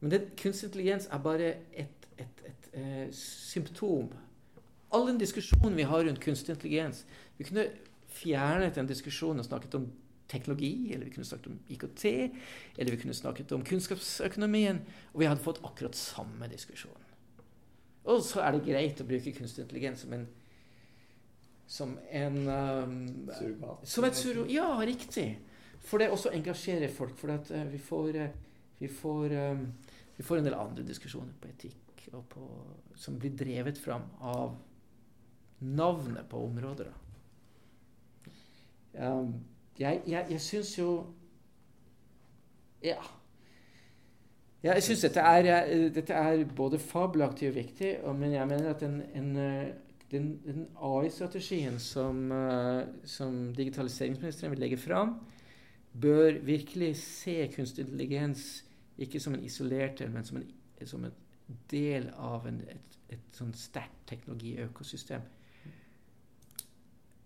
Men 0.00 0.12
det, 0.12 0.20
kunstig 0.40 0.68
intelligens 0.68 1.08
er 1.08 1.22
bare 1.24 1.54
et, 1.72 2.08
et, 2.20 2.44
et, 2.50 2.68
eh, 2.76 3.06
symptom. 3.16 4.12
All 4.92 5.08
den 5.08 5.20
diskusjonen 5.20 5.78
vi 5.78 5.88
har 5.88 6.04
rundt 6.04 6.20
kunstig 6.20 6.56
intelligens 6.56 7.04
Vi 7.38 7.44
kunne 7.46 7.68
fjernet 8.10 8.74
den 8.74 8.88
diskusjonen 8.90 9.40
og 9.40 9.46
snakket 9.46 9.76
om 9.78 9.86
teknologi, 10.30 10.92
eller 10.92 11.04
vi 11.04 11.12
kunne 11.14 11.26
snakket 11.26 11.46
om 11.46 11.58
IKT, 11.68 12.04
eller 12.78 12.90
vi 12.90 12.98
kunne 13.00 13.14
snakket 13.14 13.52
om 13.52 13.64
kunnskapsøkonomien, 13.66 14.82
og 15.12 15.22
vi 15.22 15.26
hadde 15.26 15.42
fått 15.42 15.62
akkurat 15.66 15.96
samme 15.98 16.48
diskusjon. 16.52 16.99
Og 18.08 18.22
så 18.24 18.40
er 18.44 18.56
det 18.56 18.64
greit 18.64 19.00
å 19.02 19.08
bruke 19.08 19.34
kunstig 19.36 19.66
intelligens 19.66 20.04
som 20.04 20.14
en 20.16 20.28
som 21.70 21.98
en 22.10 22.48
um, 22.48 23.30
Surrogat. 23.38 23.86
Som 23.86 24.04
et 24.08 24.16
surro... 24.18 24.42
Ja, 24.50 24.72
riktig. 24.82 25.38
For 25.86 26.02
det 26.02 26.08
også 26.10 26.32
engasjerer 26.34 26.90
folk. 26.90 27.14
For 27.14 27.30
at 27.30 27.52
eh, 27.54 27.68
vi 27.70 27.78
får, 27.78 28.16
eh, 28.18 28.32
vi, 28.80 28.88
får, 28.90 29.36
um, 29.52 29.60
vi 30.16 30.26
får 30.26 30.40
en 30.40 30.48
del 30.48 30.56
andre 30.58 30.82
diskusjoner 30.88 31.36
på 31.38 31.52
etikk 31.52 32.08
på, 32.28 32.48
som 32.98 33.20
blir 33.22 33.36
drevet 33.38 33.78
fram 33.78 34.08
av 34.18 34.56
navnet 35.62 36.26
på 36.26 36.42
områder. 36.48 36.90
Um, 38.98 39.36
jeg 39.78 40.02
jeg, 40.10 40.26
jeg 40.34 40.40
syns 40.40 40.74
jo 40.78 40.90
Ja. 42.82 42.98
Ja, 44.60 44.74
jeg 44.76 44.84
syns 44.84 45.06
dette, 45.06 45.22
eh, 45.24 45.86
dette 45.94 46.12
er 46.12 46.42
både 46.44 46.78
fabelaktig 46.78 47.48
og 47.48 47.54
viktig, 47.56 47.94
men 48.12 48.34
jeg 48.34 48.48
mener 48.48 48.74
at 48.74 48.82
en, 48.84 48.98
en, 49.16 49.30
eh, 49.40 49.70
den, 50.12 50.26
den 50.44 50.66
AI-strategien 50.76 51.78
som, 51.80 52.26
eh, 52.32 52.82
som 53.08 53.54
digitaliseringsministeren 53.56 54.52
vil 54.52 54.60
legge 54.60 54.76
fram, 54.76 55.14
bør 56.00 56.42
virkelig 56.44 56.96
se 57.00 57.48
kunstig 57.54 57.86
intelligens 57.86 58.64
ikke 58.98 59.20
som 59.20 59.34
en 59.34 59.44
isolert 59.44 60.04
men 60.12 60.24
som 60.24 60.36
en, 60.36 60.46
som 60.86 61.04
en 61.04 61.16
del 61.70 62.10
av 62.18 62.44
en, 62.46 62.60
et, 62.68 63.00
et 63.16 63.32
sånn 63.32 63.56
sterkt 63.56 64.04
teknologiøkosystem. 64.12 65.24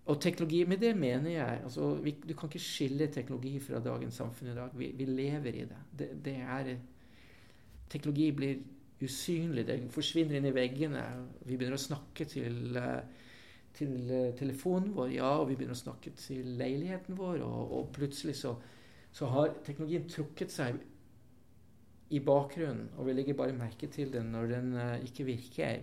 Og 0.07 0.21
teknologi, 0.21 0.65
med 0.69 0.79
det 0.79 0.95
mener 0.97 1.31
jeg 1.31 1.61
altså, 1.65 1.95
vi, 2.05 2.13
Du 2.29 2.35
kan 2.37 2.49
ikke 2.49 2.61
skille 2.61 3.07
teknologi 3.09 3.59
fra 3.59 3.81
dagens 3.81 4.15
samfunn 4.21 4.53
i 4.53 4.57
dag. 4.57 4.75
Vi, 4.77 4.93
vi 4.95 5.05
lever 5.09 5.55
i 5.55 5.65
det. 5.67 5.79
det. 5.99 6.11
Det 6.25 6.35
er 6.37 6.77
Teknologi 7.95 8.31
blir 8.35 8.63
usynlig. 9.05 9.67
Den 9.69 9.91
forsvinner 9.93 10.39
inn 10.39 10.49
i 10.49 10.55
veggene. 10.55 11.03
Vi 11.45 11.57
begynner 11.57 11.79
å 11.79 11.85
snakke 11.85 12.27
til, 12.29 12.77
eh, 12.77 13.03
til 13.75 14.11
eh, 14.11 14.33
telefonen 14.39 14.95
vår, 14.97 15.13
ja, 15.15 15.31
og 15.39 15.49
vi 15.49 15.59
begynner 15.59 15.79
å 15.79 15.85
snakke 15.85 16.15
til 16.19 16.57
leiligheten 16.59 17.19
vår, 17.19 17.43
og, 17.47 17.73
og 17.79 17.93
plutselig 17.95 18.37
så, 18.41 18.57
så 19.15 19.31
har 19.31 19.55
teknologien 19.67 20.09
trukket 20.11 20.53
seg 20.55 20.83
i 22.15 22.21
bakgrunnen, 22.21 22.91
og 22.99 23.09
vi 23.09 23.15
legger 23.15 23.39
bare 23.39 23.57
merke 23.57 23.89
til 23.91 24.13
den 24.13 24.33
når 24.35 24.51
den 24.57 24.75
eh, 24.75 25.05
ikke 25.09 25.29
virker. 25.31 25.83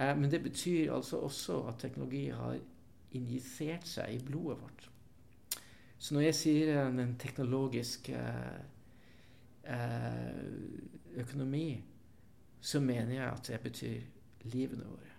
Men 0.00 0.30
det 0.30 0.38
betyr 0.40 0.94
altså 0.94 1.18
også 1.26 1.58
at 1.68 1.80
teknologi 1.82 2.30
har 2.32 2.54
injisert 3.12 3.88
seg 3.90 4.14
i 4.14 4.20
blodet 4.24 4.60
vårt. 4.62 4.86
Så 5.98 6.14
når 6.14 6.22
jeg 6.30 6.36
sier 6.38 6.78
en 6.86 7.16
teknologisk 7.20 8.08
eh, 8.08 8.62
økonomi, 11.16 11.84
så 12.60 12.80
mener 12.80 13.14
jeg 13.14 13.26
at 13.26 13.48
det 13.48 13.60
betyr 13.60 14.00
livene 14.52 14.84
våre. 14.84 15.14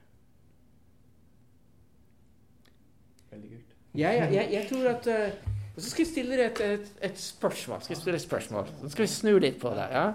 Veldig 3.31 3.49
kult. 3.49 3.75
Jeg, 3.95 4.27
jeg, 4.33 4.47
jeg 4.51 4.67
tror 4.69 4.87
at 4.87 5.07
uh, 5.07 5.49
Og 5.75 5.81
så 5.81 5.89
skal 5.89 6.03
jeg 6.05 6.11
stille 6.11 6.37
deg 6.37 6.45
et, 6.45 6.61
et, 6.61 6.93
et 7.09 7.19
spørsmål. 7.19 7.81
Skal 7.81 7.93
jeg 7.95 8.01
stille 8.01 8.15
et 8.15 8.23
spørsmål. 8.23 8.71
Så 8.81 8.89
skal 8.93 9.03
vi 9.03 9.11
snu 9.11 9.33
litt 9.39 9.59
på 9.59 9.71
det. 9.75 9.87
ja? 9.91 10.05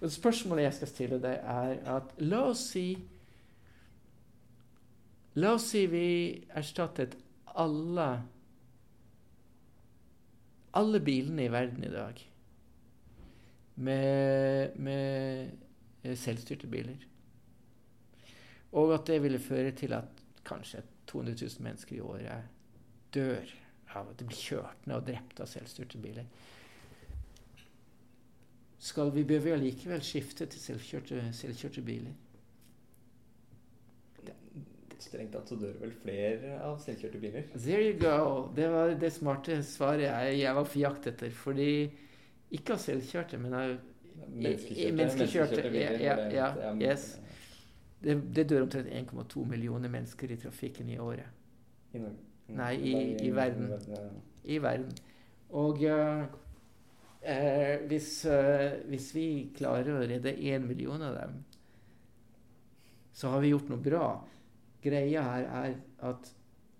Og 0.00 0.10
Spørsmålet 0.10 0.64
jeg 0.64 0.74
skal 0.74 0.88
stille 0.88 1.20
deg, 1.22 1.38
er 1.42 1.96
at 1.96 2.14
la 2.22 2.44
oss 2.50 2.66
si 2.72 2.84
La 5.38 5.54
oss 5.54 5.68
si 5.70 5.84
vi 5.86 6.06
erstattet 6.58 7.14
alle 7.54 8.08
alle 10.74 11.00
bilene 11.02 11.44
i 11.46 11.52
verden 11.52 11.84
i 11.86 11.92
dag 11.92 12.18
med, 13.80 14.76
med 14.76 16.16
selvstyrte 16.16 16.68
biler. 16.70 17.06
Og 18.72 18.94
at 18.94 19.06
det 19.10 19.22
ville 19.22 19.40
føre 19.42 19.72
til 19.76 19.92
at 19.96 20.22
kanskje 20.46 20.82
200 21.10 21.36
000 21.42 21.66
mennesker 21.66 21.96
i 21.96 22.00
året 22.00 22.48
dør 23.14 23.50
av 23.98 24.10
at 24.12 24.18
de 24.20 24.26
blir 24.28 24.38
kjørt 24.38 24.86
ned 24.86 25.00
og 25.00 25.06
drept 25.08 25.42
av 25.42 25.50
selvstyrte 25.50 25.98
biler. 25.98 26.26
Skal 28.80 29.10
vi 29.12 29.26
bør 29.28 29.42
vi 29.44 29.52
allikevel 29.52 30.02
skifte 30.04 30.46
til 30.48 30.62
selvkjørte, 30.62 31.24
selvkjørte 31.36 31.82
biler? 31.84 32.14
Strengt 35.00 35.32
tatt 35.32 35.48
så 35.48 35.56
dør 35.56 35.74
vel 35.80 35.92
flere 36.02 36.58
av 36.60 36.78
selvkjørte 36.80 37.18
biler. 37.20 37.46
There 37.56 37.82
you 37.82 37.96
go. 37.98 38.52
Det 38.56 38.68
var 38.70 38.94
det 39.00 39.10
smarte 39.12 39.58
svaret 39.64 40.04
jeg, 40.04 40.38
jeg 40.42 40.56
var 40.56 40.68
på 40.68 40.80
jakt 40.80 41.08
etter. 41.10 41.32
Fordi 41.34 41.70
ikke 42.50 42.72
av 42.74 42.78
selvkjørte, 42.82 43.38
men 43.38 43.54
av 43.54 43.76
Menneskekjørte, 44.30 45.62
ja, 46.34 46.72
yes. 46.78 47.06
det, 48.04 48.14
det 48.36 48.44
dør 48.50 48.62
omtrent 48.66 48.88
1,2 48.92 49.44
millioner 49.48 49.88
mennesker 49.90 50.30
i 50.30 50.36
trafikken 50.36 50.88
i 50.92 50.98
året. 51.02 51.26
I 51.94 51.98
Norge. 51.98 52.26
Nei, 52.48 52.74
i- 52.76 53.16
i 53.26 53.30
verden. 53.34 53.72
i 54.44 54.58
verden. 54.62 54.92
Og 55.50 55.82
uh, 55.82 56.24
eh, 57.22 57.78
hvis, 57.90 58.24
uh, 58.26 58.78
hvis 58.88 59.08
vi 59.14 59.26
klarer 59.56 59.90
å 59.96 60.06
redde 60.06 60.32
én 60.36 60.66
million 60.66 61.02
av 61.02 61.14
dem, 61.14 61.38
så 63.12 63.28
har 63.34 63.40
vi 63.42 63.50
gjort 63.52 63.68
noe 63.68 63.82
bra. 63.82 64.04
Greia 64.82 65.22
her 65.26 65.48
er 65.64 65.74
at 66.08 66.30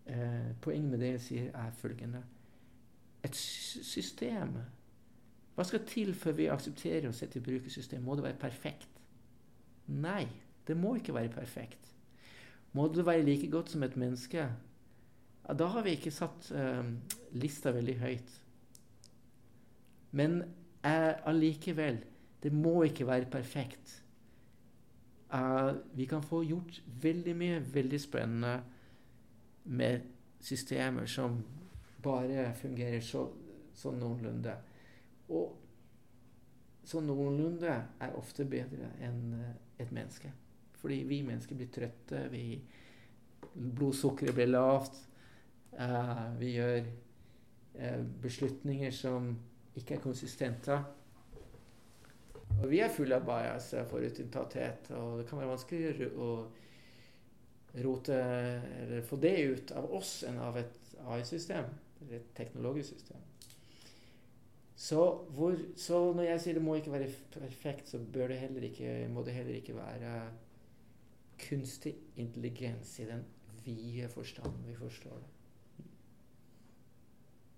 eh, 0.07 0.53
Poenget 0.63 0.91
med 0.91 1.01
det 1.03 1.11
jeg 1.17 1.21
sier, 1.21 1.49
er 1.55 1.71
følgende 1.77 2.23
Et 3.25 3.35
sy- 3.37 3.83
system 3.85 4.55
Hva 5.55 5.67
skal 5.67 5.85
til 5.87 6.15
før 6.15 6.37
vi 6.39 6.49
aksepterer 6.53 7.09
å 7.09 7.17
sette 7.17 7.41
i 7.41 7.45
bruk 7.45 7.67
et 7.67 7.75
system? 7.75 8.05
Må 8.07 8.17
det 8.17 8.25
være 8.25 8.41
perfekt? 8.41 9.01
Nei, 9.91 10.27
det 10.67 10.77
må 10.79 10.95
ikke 10.97 11.15
være 11.15 11.33
perfekt. 11.35 11.95
Må 12.73 12.87
det 12.89 13.07
være 13.07 13.27
like 13.27 13.51
godt 13.51 13.73
som 13.73 13.83
et 13.83 13.97
menneske? 13.99 14.47
Ja, 15.49 15.55
da 15.59 15.67
har 15.75 15.83
vi 15.83 15.97
ikke 15.97 16.15
satt 16.15 16.53
eh, 16.55 16.93
lista 17.33 17.73
veldig 17.75 17.97
høyt. 17.99 18.37
Men 20.15 20.43
eh, 20.87 21.15
allikevel, 21.27 21.99
det 22.43 22.53
må 22.55 22.83
ikke 22.87 23.07
være 23.07 23.31
perfekt. 23.31 23.97
Eh, 25.35 25.73
vi 25.99 26.07
kan 26.07 26.23
få 26.23 26.45
gjort 26.47 26.83
veldig 27.03 27.37
mye 27.37 27.61
veldig 27.75 28.01
spennende 28.01 28.61
med 29.65 30.01
systemer 30.41 31.07
som 31.07 31.43
bare 32.03 32.53
fungerer 32.57 33.03
så, 33.05 33.27
sånn 33.77 33.99
noenlunde. 34.01 34.55
Og 35.31 35.57
så 36.85 37.01
noenlunde 37.05 37.71
er 37.71 38.17
ofte 38.19 38.47
bedre 38.49 38.91
enn 39.05 39.35
eh, 39.39 39.59
et 39.85 39.93
menneske. 39.95 40.33
Fordi 40.81 41.03
vi 41.09 41.21
mennesker 41.23 41.59
blir 41.59 41.69
trøtte, 41.73 42.25
vi, 42.33 42.45
blodsukkeret 43.55 44.35
blir 44.37 44.51
lavt. 44.51 44.97
Uh, 45.71 46.33
vi 46.41 46.55
gjør 46.57 46.81
uh, 47.79 48.01
beslutninger 48.23 48.91
som 48.95 49.29
ikke 49.77 49.99
er 49.99 50.03
konsistente. 50.03 50.79
Og 52.59 52.67
vi 52.73 52.81
er 52.83 52.93
fulle 52.93 53.21
av 53.21 53.29
bias, 53.29 53.71
og 53.79 53.93
forutinntatthet, 53.93 54.91
og 54.99 55.21
det 55.21 55.29
kan 55.29 55.41
være 55.41 55.53
vanskeligere 55.53 56.11
å 56.19 56.31
rote 57.85 58.17
eller 58.19 59.05
få 59.07 59.21
det 59.23 59.37
ut 59.47 59.73
av 59.79 59.87
oss 59.95 60.25
enn 60.27 60.41
av 60.43 60.59
et 60.59 60.95
AI-system, 61.07 61.71
eller 62.01 62.19
et 62.19 62.33
teknologisk 62.37 62.97
system. 62.97 63.30
Så, 64.81 65.01
hvor, 65.37 65.59
så 65.77 65.99
når 66.17 66.25
jeg 66.25 66.41
sier 66.41 66.57
det 66.57 66.63
må 66.65 66.79
ikke 66.79 66.93
være 66.95 67.11
perfekt, 67.35 67.91
så 67.91 67.99
bør 68.01 68.31
det 68.33 68.39
heller 68.41 68.65
ikke, 68.65 68.93
må 69.13 69.21
det 69.27 69.35
heller 69.37 69.59
ikke 69.59 69.75
være 69.77 70.13
kunstig 71.41 71.93
intelligens 72.17 72.95
i 73.03 73.09
den 73.11 73.27
vide 73.65 74.09
forstand 74.09 74.55
vi 74.67 74.75
forstår 74.79 75.19
det. 75.21 75.29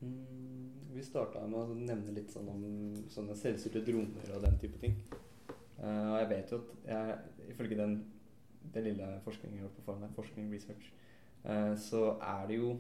Mm, 0.01 0.71
vi 0.97 1.05
starta 1.07 1.45
med 1.47 1.61
å 1.61 1.77
nevne 1.79 2.15
litt 2.17 2.33
sånn 2.35 2.49
om 2.51 2.65
sånne 3.11 3.37
selvstyrte 3.39 3.85
droner 3.87 4.33
og 4.35 4.43
den 4.43 4.59
type 4.59 4.81
ting. 4.83 4.97
Uh, 5.79 6.09
og 6.09 6.17
jeg 6.25 6.31
vet 6.33 6.51
jo 6.51 6.59
at 6.59 6.73
jeg, 6.89 7.21
ifølge 7.55 7.79
den, 7.79 7.95
den 8.75 8.89
lille 8.89 9.13
forskningen 9.23 9.61
jeg 9.61 9.69
har 9.69 9.77
på 9.77 9.85
foran 9.87 10.19
forskning 10.19 10.51
research, 10.51 10.91
uh, 11.47 11.79
så 11.79 12.17
er 12.19 12.51
det 12.51 12.59
jo 12.59 12.75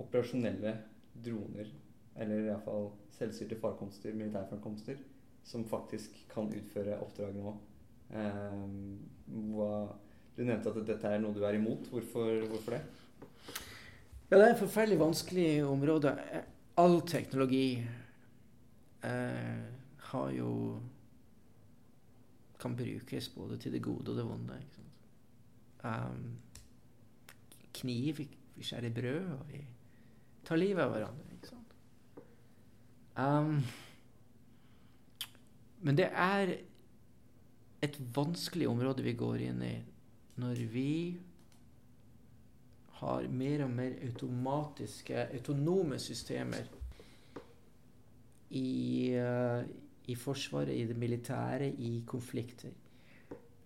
operasjonelle 0.00 0.72
droner, 1.20 1.68
eller 2.18 2.48
iallfall 2.48 2.90
selvstyrte 3.14 3.58
farkomster, 3.60 4.14
militærfarkomster, 4.14 4.98
som 5.44 5.64
faktisk 5.68 6.16
kan 6.32 6.50
utføre 6.54 6.98
oppdrag 7.02 7.36
nå. 7.36 7.54
Eh, 8.18 8.64
hva, 9.52 9.72
du 10.36 10.44
nevnte 10.44 10.72
at 10.72 10.80
dette 10.86 11.12
er 11.12 11.22
noe 11.22 11.36
du 11.36 11.44
er 11.46 11.58
imot. 11.58 11.88
Hvorfor, 11.92 12.44
hvorfor 12.50 12.76
det? 12.76 12.82
Ja, 14.28 14.36
det 14.36 14.42
er 14.44 14.52
et 14.52 14.60
forferdelig 14.60 15.00
vanskelig 15.00 15.48
område. 15.64 16.12
All 16.78 17.00
teknologi 17.08 17.80
eh, 19.02 19.64
har 20.12 20.30
jo 20.36 20.52
Kan 22.58 22.74
brukes 22.74 23.28
både 23.30 23.56
til 23.62 23.72
det 23.72 23.82
gode 23.82 24.10
og 24.10 24.16
det 24.18 24.24
vonde. 24.26 24.56
Um, 25.84 26.40
kniv 27.72 28.18
vi 28.18 28.64
skjærer 28.66 28.90
brød, 28.90 29.28
og 29.38 29.44
vi 29.52 29.60
tar 30.44 30.58
livet 30.58 30.82
av 30.82 30.90
hverandre. 30.90 31.27
Um, 33.18 33.62
men 35.82 35.96
det 35.98 36.06
er 36.12 36.52
et 37.82 37.96
vanskelig 38.14 38.68
område 38.70 39.02
vi 39.02 39.14
går 39.18 39.42
inn 39.48 39.62
i 39.66 39.74
når 40.38 40.60
vi 40.70 40.92
har 43.00 43.26
mer 43.30 43.64
og 43.64 43.70
mer 43.74 43.96
automatiske, 44.06 45.28
autonome 45.34 45.98
systemer 46.02 46.66
i, 48.50 49.14
uh, 49.18 49.62
i 50.06 50.14
Forsvaret, 50.14 50.74
i 50.74 50.86
det 50.86 50.96
militære, 50.96 51.68
i 51.70 52.04
konflikter. 52.06 52.70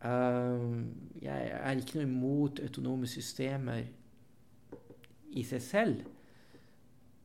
Um, 0.05 0.88
jeg 1.23 1.53
er 1.53 1.77
ikke 1.79 2.01
noe 2.01 2.09
imot 2.09 2.61
autonome 2.65 3.07
systemer 3.07 3.85
i 5.33 5.45
seg 5.47 5.62
selv. 5.62 6.03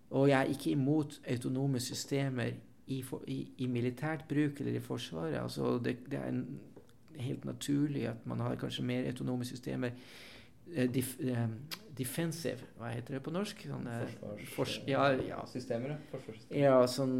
Og 0.09 0.29
jeg 0.29 0.39
er 0.39 0.53
ikke 0.53 0.71
imot 0.71 1.19
autonome 1.27 1.79
systemer 1.79 2.51
i, 2.87 3.01
for, 3.03 3.23
i, 3.27 3.41
i 3.57 3.67
militært 3.67 4.23
bruk 4.29 4.61
eller 4.61 4.79
i 4.79 4.83
Forsvaret. 4.83 5.35
Altså 5.41 5.77
det, 5.83 5.97
det 6.11 6.19
er 6.19 6.29
en, 6.29 6.59
helt 7.17 7.45
naturlig 7.45 8.07
at 8.07 8.25
man 8.25 8.39
har 8.39 8.55
kanskje 8.55 8.85
mer 8.85 9.07
autonome 9.07 9.45
systemer 9.45 9.89
Def, 10.67 11.13
um, 11.19 11.53
defensive, 11.97 12.59
hva 12.75 12.89
heter 12.91 13.15
det 13.15 13.21
på 13.23 13.31
norsk? 13.31 13.61
Sånn, 13.69 13.85
uh, 13.87 14.41
fors, 14.51 14.73
ja, 14.83 15.05
ja. 15.23 15.37
Systemer, 15.47 15.93
ja. 15.93 15.99
Forsvarssystemer. 16.11 16.59
Ja, 16.59 16.81
sånn 16.91 17.15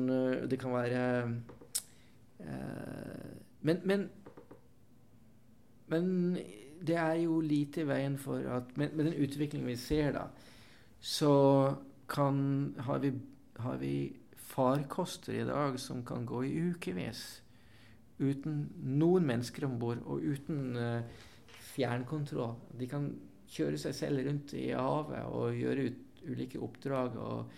Det 0.52 0.60
kan 0.60 0.76
være 0.76 1.04
uh, 2.44 3.30
men, 3.62 3.80
men, 3.88 4.04
men 5.88 6.12
det 6.84 7.00
er 7.00 7.22
jo 7.24 7.40
lite 7.40 7.86
i 7.86 7.88
veien 7.88 8.20
for 8.20 8.44
at 8.58 8.76
Med, 8.78 8.94
med 9.00 9.10
den 9.10 9.24
utviklingen 9.24 9.68
vi 9.72 9.78
ser, 9.80 10.12
da, 10.20 10.28
så 11.00 11.32
kan, 12.08 12.76
har, 12.88 13.00
vi, 13.04 13.12
har 13.64 13.78
vi 13.82 13.96
farkoster 14.36 15.34
i 15.34 15.48
dag 15.48 15.80
som 15.80 16.06
kan 16.06 16.26
gå 16.26 16.44
i 16.46 16.54
ukevis 16.72 17.42
uten 18.18 18.64
noen 18.98 19.28
mennesker 19.28 19.68
om 19.68 19.78
bord, 19.80 20.00
og 20.10 20.24
uten 20.24 20.78
fjernkontroll. 21.76 22.56
De 22.80 22.88
kan 22.90 23.12
kjøre 23.52 23.80
seg 23.82 23.96
selv 23.96 24.24
rundt 24.26 24.54
i 24.58 24.70
havet 24.74 25.26
og 25.30 25.58
gjøre 25.58 25.90
ut, 25.90 26.04
ulike 26.28 26.60
oppdrag. 26.64 27.18
Og, 27.22 27.52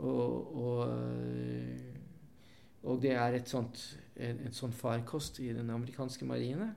og, 0.00 0.56
og, 0.56 0.78
og 2.88 3.02
det 3.02 3.12
er 3.14 3.36
et 3.36 3.50
sånt, 3.50 3.82
en, 4.16 4.40
en 4.46 4.56
sånn 4.56 4.72
farkost 4.74 5.42
i 5.44 5.50
den 5.56 5.70
amerikanske 5.74 6.28
marine. 6.28 6.72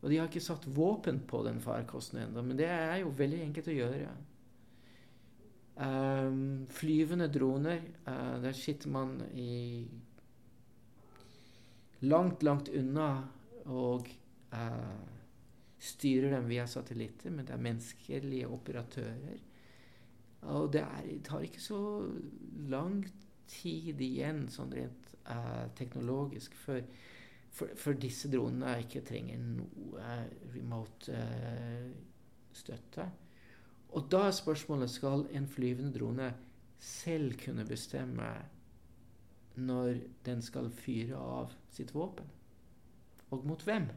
Og 0.00 0.08
de 0.08 0.20
har 0.20 0.30
ikke 0.30 0.42
satt 0.44 0.64
våpen 0.72 1.20
på 1.28 1.42
den 1.44 1.60
farkosten 1.60 2.22
ennå, 2.22 2.44
men 2.46 2.56
det 2.56 2.70
er 2.72 3.02
jo 3.02 3.12
veldig 3.18 3.42
enkelt 3.48 3.68
å 3.68 3.76
gjøre. 3.82 4.14
Um, 5.80 6.66
flyvende 6.68 7.30
droner, 7.32 7.80
uh, 8.04 8.36
der 8.42 8.52
sitter 8.52 8.90
man 8.92 9.14
i 9.32 9.86
langt, 12.04 12.42
langt 12.42 12.68
unna 12.68 13.06
og 13.64 14.10
uh, 14.52 15.06
styrer 15.80 16.34
dem 16.36 16.50
via 16.50 16.66
satellitter, 16.68 17.32
men 17.32 17.48
det 17.48 17.54
er 17.54 17.64
menneskelige 17.64 18.48
operatører. 18.48 19.40
Og 20.52 20.72
det, 20.72 20.82
er, 20.84 21.06
det 21.08 21.22
tar 21.24 21.46
ikke 21.48 21.62
så 21.64 21.80
lang 22.68 23.00
tid 23.50 24.00
igjen 24.04 24.46
sånn 24.52 24.76
rent 24.76 25.14
uh, 25.28 25.66
teknologisk 25.78 26.54
før 26.60 26.84
for, 27.50 27.72
for, 27.76 27.96
disse 27.98 28.30
dronene 28.30 28.76
ikke 28.84 29.02
trenger 29.06 29.40
noe 29.42 30.18
remote 30.54 31.14
eh, 31.14 31.88
støtte. 32.54 33.06
Og 33.90 34.06
da 34.10 34.26
er 34.28 34.36
spørsmålet 34.36 34.90
skal 34.90 35.26
en 35.34 35.48
flyvende 35.48 35.92
drone 35.98 36.34
selv 36.78 37.34
kunne 37.44 37.66
bestemme 37.66 38.28
når 39.56 39.98
den 40.26 40.42
skal 40.42 40.70
fyre 40.70 41.18
av 41.18 41.52
sitt 41.70 41.94
våpen. 41.94 42.28
Og 43.30 43.44
mot 43.46 43.62
hvem? 43.62 43.88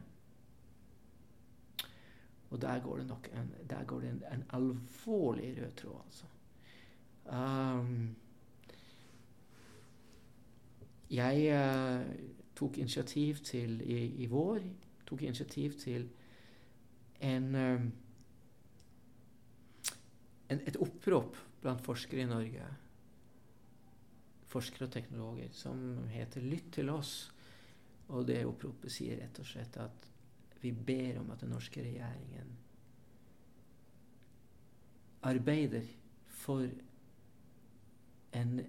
Og 2.50 2.62
der 2.62 2.80
går 2.80 2.96
det 2.96 3.06
nok 3.06 3.28
en, 3.32 3.52
går 3.86 4.00
det 4.00 4.10
en, 4.10 4.22
en 4.32 4.44
alvorlig 4.50 5.62
rød 5.62 5.72
tråd, 5.76 6.00
altså. 6.06 6.26
Um, 7.24 8.16
jeg 11.10 11.36
uh, 11.54 12.14
tok 12.56 12.78
initiativ 12.78 13.34
til 13.34 13.80
i, 13.80 14.06
i, 14.22 14.26
vår 14.26 14.58
tok 15.06 15.22
initiativ 15.22 15.72
til 15.72 16.08
en, 17.20 17.54
um, 17.54 17.92
en, 20.48 20.60
et 20.60 20.76
opprop 20.76 21.36
blant 21.62 21.80
forskere 21.84 22.24
i 22.24 22.28
Norge, 22.28 22.66
forskere 24.50 24.88
og 24.88 24.92
teknologer, 24.94 25.52
som 25.52 26.04
heter 26.12 26.40
'Lytt 26.40 26.72
til 26.72 26.90
oss'. 26.90 27.30
Og 28.08 28.26
det 28.28 28.44
oppropet 28.44 28.92
sier 28.92 29.16
rett 29.16 29.38
og 29.40 29.46
slett 29.48 29.76
at 29.80 30.10
vi 30.60 30.72
ber 30.72 31.20
om 31.20 31.30
at 31.30 31.40
den 31.40 31.54
norske 31.54 31.80
regjeringen 31.80 32.50
arbeider 35.24 35.86
for 36.28 36.68
en 38.32 38.60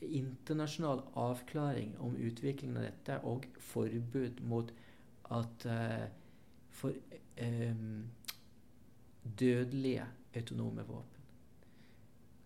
internasjonal 0.00 1.02
avklaring 1.14 1.98
om 2.00 2.16
utviklingen 2.16 2.76
av 2.76 2.86
dette 2.86 3.18
og 3.28 3.44
forbud 3.60 4.40
mot 4.40 4.72
at 5.34 5.66
uh, 5.66 6.06
for 6.70 6.94
um, 7.42 8.06
dødelige 9.38 10.06
autonome 10.36 10.84
våpen. 10.88 11.14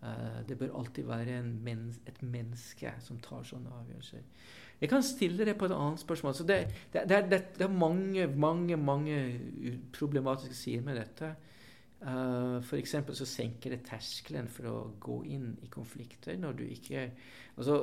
Uh, 0.03 0.43
det 0.49 0.59
bør 0.59 0.78
alltid 0.80 1.07
være 1.07 1.43
mens 1.43 2.01
et 2.11 2.22
menneske 2.22 2.91
som 3.01 3.20
tar 3.22 3.45
sånne 3.47 3.70
avgjørelser. 3.70 4.24
Jeg 4.83 4.91
kan 4.91 5.05
stille 5.07 5.47
deg 5.47 5.55
på 5.59 5.68
et 5.68 5.76
annet 5.76 6.03
spørsmål. 6.03 6.35
Det, 6.43 6.59
det, 6.93 7.05
det, 7.07 7.28
det, 7.30 7.62
er 7.62 7.70
mange, 7.70 8.26
mange, 8.26 8.76
mange 8.76 9.18
problematiske 9.95 10.57
sider 10.59 10.83
med 10.83 10.99
dette. 10.99 11.28
Eh, 12.03 12.57
F.eks. 12.59 12.97
så 13.14 13.26
senker 13.28 13.76
det 13.76 13.85
terskelen 13.87 14.49
for 14.51 14.66
å 14.66 14.78
gå 14.99 15.20
inn 15.30 15.53
i 15.62 15.70
konflikter 15.70 16.35
når 16.41 16.59
du 16.59 16.64
ikke 16.66 17.11
Altså, 17.53 17.83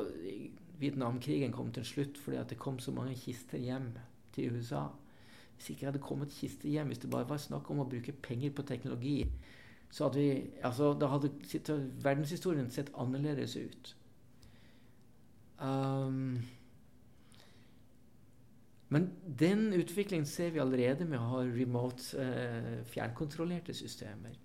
Vietnamkrigen 0.82 1.52
kom 1.54 1.68
til 1.70 1.84
en 1.84 1.88
slutt 1.88 2.18
fordi 2.18 2.39
det 2.50 2.58
kom 2.58 2.80
så 2.82 2.91
mange 2.91 3.14
kister 3.16 3.62
hjem 3.62 3.91
til 4.34 4.56
USA. 4.58 4.88
Hvis 5.56 5.70
ikke 5.72 5.86
hadde 5.86 6.02
kommet 6.02 6.34
kister 6.34 6.72
hjem, 6.72 6.89
hvis 6.89 7.04
det 7.04 7.12
bare 7.14 7.30
var 7.30 7.38
snakk 7.38 7.70
om 7.70 7.84
å 7.84 7.88
bruke 7.88 8.16
penger 8.26 8.56
på 8.58 8.66
teknologi, 8.66 9.28
så 9.90 10.06
hadde 10.08 10.20
vi 10.20 10.52
altså, 10.64 10.94
Da 10.94 11.08
hadde 11.08 11.32
verdenshistorien 12.04 12.70
sett 12.70 12.92
annerledes 12.98 13.56
ut. 13.58 13.96
Um, 15.60 16.42
men 18.90 19.10
den 19.40 19.74
utviklingen 19.74 20.26
ser 20.26 20.50
vi 20.50 20.60
allerede 20.60 21.06
med 21.06 21.20
å 21.20 21.28
ha 21.34 21.42
remote, 21.46 22.18
eh, 22.18 22.86
fjernkontrollerte 22.90 23.74
systemer. 23.74 24.38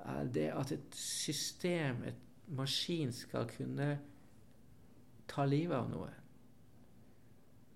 Eh, 0.00 0.24
det 0.34 0.48
at 0.50 0.72
et 0.72 0.94
system, 0.94 2.02
et 2.04 2.14
maskin, 2.48 3.12
skal 3.12 3.46
kunne 3.46 3.98
ta 5.28 5.44
livet 5.44 5.76
av 5.76 5.90
noe 5.90 6.10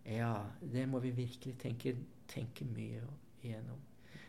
Ja, 0.06 0.44
det 0.60 0.88
må 0.88 0.98
vi 1.02 1.10
virkelig 1.10 1.56
tenke, 1.58 1.96
tenke 2.28 2.64
mye 2.64 3.02
igjennom. 3.42 3.80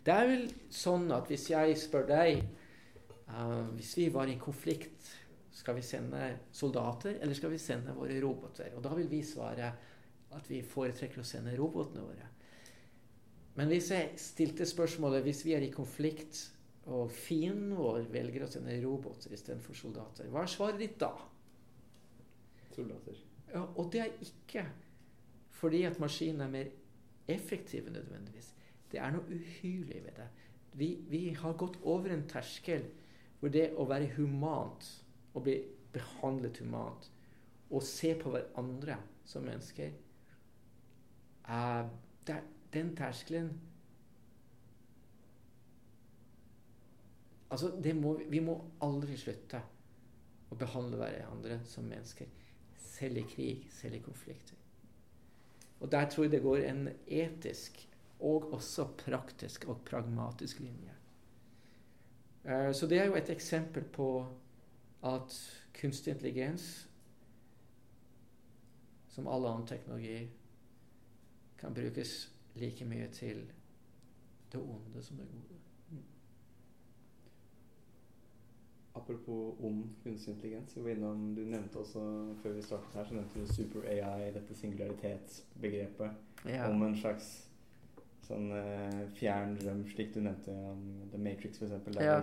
Det 0.08 0.16
er 0.16 0.30
vel 0.30 0.46
sånn 0.72 1.10
at 1.12 1.28
hvis 1.28 1.50
jeg 1.52 1.74
spør 1.76 2.06
deg 2.08 2.38
uh, 3.28 3.68
Hvis 3.76 3.92
vi 4.00 4.06
var 4.14 4.30
i 4.32 4.38
konflikt, 4.40 5.10
skal 5.52 5.76
vi 5.76 5.84
sende 5.84 6.22
soldater, 6.56 7.18
eller 7.20 7.36
skal 7.36 7.52
vi 7.52 7.60
sende 7.60 7.96
våre 7.98 8.16
roboter? 8.24 8.72
Og 8.78 8.84
da 8.86 8.94
vil 8.96 9.10
vi 9.12 9.20
svare 9.26 9.72
at 10.38 10.48
vi 10.48 10.62
foretrekker 10.64 11.20
å 11.20 11.28
sende 11.28 11.56
robotene 11.58 12.06
våre. 12.06 12.28
Men 13.58 13.72
hvis 13.72 13.90
jeg 13.92 14.14
stilte 14.22 14.68
spørsmålet 14.70 15.26
hvis 15.26 15.42
vi 15.48 15.56
er 15.58 15.66
i 15.66 15.74
konflikt, 15.74 16.44
og 16.88 17.10
fienden 17.12 17.74
vår 17.76 18.06
velger 18.14 18.46
å 18.46 18.52
sende 18.52 18.78
roboter 18.80 19.34
istedenfor 19.36 19.76
soldater, 19.76 20.30
hva 20.32 20.46
er 20.46 20.52
svaret 20.54 20.80
ditt 20.80 20.96
da? 21.02 21.10
Soldater. 22.76 23.18
Ja, 23.50 23.66
og 23.66 23.90
det 23.92 24.06
er 24.06 24.14
ikke 24.24 24.64
fordi 25.58 25.82
at 25.90 26.00
maskinen 26.00 26.46
er 26.46 26.54
mer 26.54 26.70
effektive 27.34 27.92
nødvendigvis. 27.92 28.54
Det 28.92 29.00
er 29.04 29.12
noe 29.14 29.28
uhyrlig 29.28 30.02
ved 30.06 30.16
det. 30.20 30.28
Vi, 30.78 30.90
vi, 31.10 31.22
har 31.34 31.58
gått 31.58 31.80
over 31.84 32.14
en 32.14 32.28
terskel 32.30 32.86
hvor 33.40 33.52
det 33.54 33.70
å 33.78 33.86
være 33.90 34.12
humant, 34.16 34.86
å 35.34 35.42
bli 35.44 35.58
behandlet 35.94 36.62
humant, 36.62 37.10
og 37.70 37.84
se 37.84 38.14
på 38.18 38.32
hverandre 38.34 38.98
som 39.28 39.46
mennesker 39.46 39.92
Uh, 41.48 41.88
der, 42.28 42.42
den 42.74 42.96
terskelen 42.96 43.62
Altså, 47.50 47.94
må, 47.96 48.20
vi 48.30 48.40
må 48.44 48.58
aldri 48.84 49.16
slutte 49.16 49.62
å 50.52 50.56
behandle 50.60 50.98
hverandre 51.00 51.62
som 51.64 51.86
mennesker. 51.88 52.28
Selv 52.76 53.22
i 53.22 53.24
krig, 53.24 53.62
selv 53.72 53.96
i 53.96 54.02
konflikter. 54.04 54.60
Og 55.80 55.88
der 55.92 56.10
tror 56.12 56.26
jeg 56.26 56.34
det 56.34 56.42
går 56.44 56.66
en 56.68 56.90
etisk 57.08 57.80
og 58.20 58.54
også 58.54 58.88
praktisk 58.98 59.66
og 59.66 59.82
pragmatisk 59.86 60.60
linje. 60.60 60.94
Uh, 62.44 62.74
så 62.74 62.88
det 62.88 63.00
er 63.00 63.06
jo 63.06 63.16
et 63.16 63.30
eksempel 63.30 63.84
på 63.84 64.28
at 65.04 65.36
kunstig 65.82 66.14
intelligens, 66.14 66.90
som 69.10 69.28
all 69.28 69.46
annen 69.46 69.68
teknologi, 69.68 70.30
kan 71.58 71.74
brukes 71.74 72.34
like 72.56 72.86
mye 72.86 73.08
til 73.08 73.52
det 74.52 74.62
onde 74.62 75.04
som 75.04 75.18
det 75.18 75.28
gode. 75.28 75.58
Apropos 78.96 79.56
om 79.64 79.96
kunstig 80.04 80.34
intelligens. 80.34 80.78
Innom, 80.78 81.36
du 81.36 81.42
nevnte 81.42 81.78
også 81.78 82.34
før 82.44 82.54
vi 82.54 82.62
startet 82.62 82.94
her, 82.94 83.06
så 83.06 83.14
nevnte 83.14 83.40
du 83.40 83.54
super 83.54 83.82
AI, 83.86 84.32
dette 84.34 84.56
singularitetsbegrepet, 84.56 86.12
ja. 86.46 86.70
om 86.70 86.84
en 86.84 86.98
slags 86.98 87.47
sånn 88.28 88.52
uh, 88.52 89.02
fjern 89.18 89.56
drøm, 89.60 89.86
slik 89.92 90.14
du 90.14 90.22
nevnte 90.22 90.54
om 90.54 90.84
The 91.12 91.22
Matrix 91.22 91.62
f.eks., 91.62 91.90
der 91.96 92.06
ja. 92.06 92.20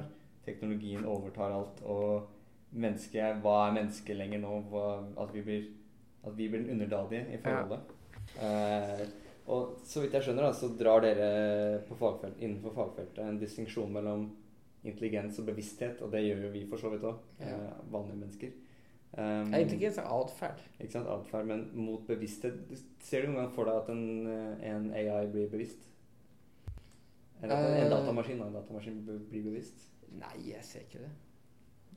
teknologien 0.47 1.07
overtar 1.09 1.55
alt, 1.57 1.83
og 1.83 2.31
mennesket 2.75 3.43
Hva 3.43 3.59
er 3.69 3.77
mennesket 3.77 4.19
lenger 4.19 4.41
nå? 4.43 4.55
Hva, 4.71 4.87
at, 5.23 5.35
vi 5.35 5.45
blir, 5.47 5.69
at 6.25 6.35
vi 6.35 6.49
blir 6.51 6.65
den 6.65 6.75
underdadige 6.75 7.29
i 7.37 7.39
forholdet. 7.43 7.93
Ja. 8.39 8.49
Uh, 9.05 9.21
og 9.45 9.75
så 9.85 10.01
vidt 10.01 10.15
jeg 10.17 10.25
skjønner, 10.25 10.47
da, 10.47 10.57
så 10.57 10.71
drar 10.73 11.05
dere 11.05 11.83
fagfelt, 11.91 12.39
innenfor 12.41 12.73
fagfeltet 12.79 13.21
en 13.27 13.41
distinksjon 13.41 13.93
mellom 13.93 14.31
intelligens 14.85 15.39
og 15.41 15.49
bevissthet, 15.49 16.01
og 16.05 16.13
det 16.13 16.23
gjør 16.25 16.47
jo 16.47 16.53
vi 16.55 16.63
for 16.69 16.81
så 16.81 16.93
vidt 16.93 17.05
òg, 17.09 17.19
ja. 17.41 17.53
eh, 17.53 17.83
vanlige 17.93 18.21
mennesker. 18.21 18.55
Um, 19.15 19.53
ja, 19.53 19.61
intelligens 19.61 19.99
er 20.01 20.09
atferd. 20.11 20.63
Ikke 20.79 20.97
sant, 20.97 21.11
atferd, 21.13 21.47
Men 21.47 21.69
mot 21.79 22.03
bevissthet 22.09 22.57
Ser 23.05 23.23
du 23.23 23.29
noen 23.29 23.45
gang 23.45 23.53
for 23.55 23.69
deg 23.69 23.77
at 23.79 23.91
en, 23.93 24.27
eh, 24.27 24.65
en 24.73 24.89
AI 24.91 25.29
blir 25.31 25.53
bevisst? 25.53 25.85
Eller 27.45 27.85
en, 27.85 27.93
datamaskin 27.93 28.41
og 28.41 28.49
en 28.49 28.59
datamaskin 28.59 29.01
blir 29.31 29.47
bevisst? 29.47 29.87
Nei, 30.19 30.35
jeg 30.51 30.65
ser 30.65 30.85
ikke 30.87 31.05
det. 31.05 31.13